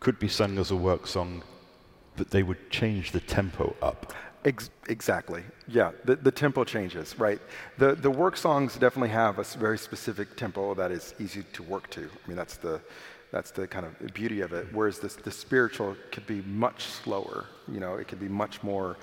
could 0.00 0.18
be 0.18 0.28
sung 0.28 0.58
as 0.58 0.70
a 0.70 0.76
work 0.76 1.06
song, 1.06 1.42
but 2.18 2.30
they 2.30 2.42
would 2.42 2.70
change 2.70 3.12
the 3.12 3.20
tempo 3.20 3.74
up. 3.80 4.12
Ex- 4.44 4.70
exactly. 4.88 5.42
Yeah, 5.66 5.92
the, 6.04 6.16
the 6.16 6.30
tempo 6.30 6.64
changes, 6.64 7.18
right? 7.18 7.40
The, 7.78 7.94
the 7.94 8.10
work 8.10 8.36
songs 8.36 8.76
definitely 8.76 9.10
have 9.10 9.38
a 9.38 9.44
very 9.58 9.78
specific 9.78 10.36
tempo 10.36 10.74
that 10.74 10.90
is 10.90 11.14
easy 11.18 11.44
to 11.54 11.62
work 11.62 11.88
to. 11.90 12.02
I 12.02 12.28
mean, 12.28 12.36
that's 12.36 12.56
the, 12.56 12.80
that's 13.32 13.50
the 13.50 13.66
kind 13.66 13.84
of 13.86 14.14
beauty 14.14 14.40
of 14.40 14.52
it. 14.52 14.66
Whereas 14.72 14.98
this, 14.98 15.16
the 15.16 15.30
spiritual 15.30 15.96
could 16.12 16.26
be 16.26 16.42
much 16.42 16.84
slower. 16.84 17.46
You 17.66 17.80
know, 17.80 17.94
it 17.94 18.08
could 18.08 18.20
be 18.20 18.28
much 18.28 18.62
more 18.62 18.96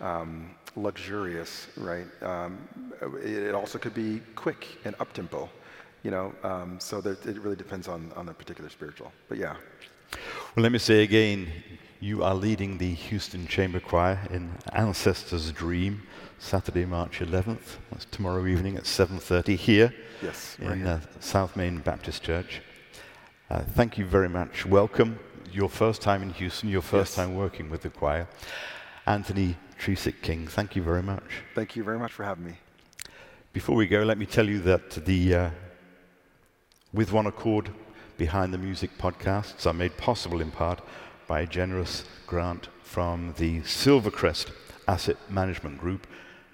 um, 0.00 0.54
luxurious, 0.76 1.68
right? 1.76 2.06
Um, 2.22 2.68
it, 3.22 3.48
it, 3.48 3.54
also 3.54 3.78
could 3.78 3.94
be 3.94 4.20
quick 4.34 4.66
and 4.84 4.94
up 5.00 5.12
tempo. 5.12 5.48
You 6.02 6.12
know, 6.12 6.34
um, 6.44 6.78
so 6.80 7.00
that 7.00 7.26
it 7.26 7.38
really 7.40 7.56
depends 7.56 7.88
on 7.88 8.12
on 8.14 8.24
the 8.24 8.32
particular 8.32 8.70
spiritual. 8.70 9.12
But 9.28 9.38
yeah. 9.38 9.56
Well, 10.54 10.62
let 10.62 10.72
me 10.72 10.78
say 10.78 11.02
again, 11.02 11.50
you 12.00 12.22
are 12.22 12.34
leading 12.34 12.78
the 12.78 12.94
Houston 12.94 13.46
Chamber 13.46 13.80
Choir 13.80 14.20
in 14.30 14.52
Ancestor's 14.72 15.50
Dream, 15.50 16.02
Saturday, 16.38 16.84
March 16.84 17.18
11th. 17.18 17.78
That's 17.90 18.04
tomorrow 18.04 18.46
evening 18.46 18.76
at 18.76 18.84
7:30 18.84 19.56
here 19.56 19.94
yes, 20.22 20.56
in 20.60 20.86
uh, 20.86 21.00
South 21.18 21.56
Main 21.56 21.78
Baptist 21.78 22.22
Church. 22.22 22.62
Uh, 23.50 23.60
thank 23.60 23.98
you 23.98 24.04
very 24.04 24.28
much. 24.28 24.64
Welcome. 24.64 25.18
Your 25.52 25.68
first 25.68 26.00
time 26.00 26.22
in 26.22 26.30
Houston, 26.30 26.68
your 26.68 26.82
first 26.82 27.16
yes. 27.16 27.16
time 27.16 27.34
working 27.34 27.68
with 27.68 27.82
the 27.82 27.90
choir. 27.90 28.28
Anthony 29.06 29.56
Trecek-King, 29.80 30.46
thank 30.46 30.76
you 30.76 30.82
very 30.82 31.02
much. 31.02 31.42
Thank 31.54 31.74
you 31.74 31.82
very 31.82 31.98
much 31.98 32.12
for 32.12 32.24
having 32.24 32.44
me. 32.44 32.58
Before 33.52 33.74
we 33.74 33.86
go, 33.86 34.02
let 34.02 34.18
me 34.18 34.26
tell 34.26 34.46
you 34.46 34.60
that 34.60 34.90
the 34.90 35.34
uh, 35.34 35.50
With 36.92 37.12
One 37.12 37.26
Accord 37.26 37.70
Behind 38.18 38.52
the 38.52 38.58
Music 38.58 38.90
podcasts 38.98 39.66
are 39.66 39.72
made 39.72 39.96
possible 39.96 40.40
in 40.40 40.50
part 40.50 40.80
by 41.28 41.40
a 41.40 41.46
generous 41.46 42.02
grant 42.26 42.68
from 42.82 43.34
the 43.36 43.60
Silvercrest 43.60 44.50
Asset 44.88 45.18
Management 45.30 45.78
Group 45.78 46.06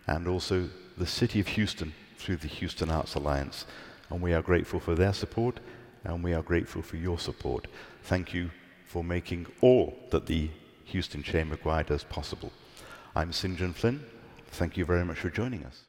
and 0.06 0.26
also 0.26 0.68
the 0.98 1.06
City 1.06 1.40
of 1.40 1.46
Houston 1.48 1.94
through 2.18 2.36
the 2.36 2.48
Houston 2.48 2.90
Arts 2.90 3.14
Alliance. 3.14 3.64
And 4.10 4.20
we 4.20 4.34
are 4.34 4.42
grateful 4.42 4.80
for 4.80 4.94
their 4.94 5.12
support 5.12 5.60
and 6.02 6.22
we 6.22 6.34
are 6.34 6.42
grateful 6.42 6.82
for 6.82 6.96
your 6.96 7.18
support. 7.18 7.68
Thank 8.02 8.34
you 8.34 8.50
for 8.84 9.02
making 9.02 9.46
all 9.60 9.96
that 10.10 10.26
the 10.26 10.50
Houston 10.86 11.22
Chamber 11.22 11.56
Choir 11.56 11.84
does 11.84 12.04
possible. 12.04 12.52
I'm 13.14 13.32
St. 13.32 13.56
John 13.56 13.72
Flynn. 13.72 14.04
Thank 14.48 14.76
you 14.76 14.84
very 14.84 15.04
much 15.04 15.20
for 15.20 15.30
joining 15.30 15.64
us. 15.64 15.84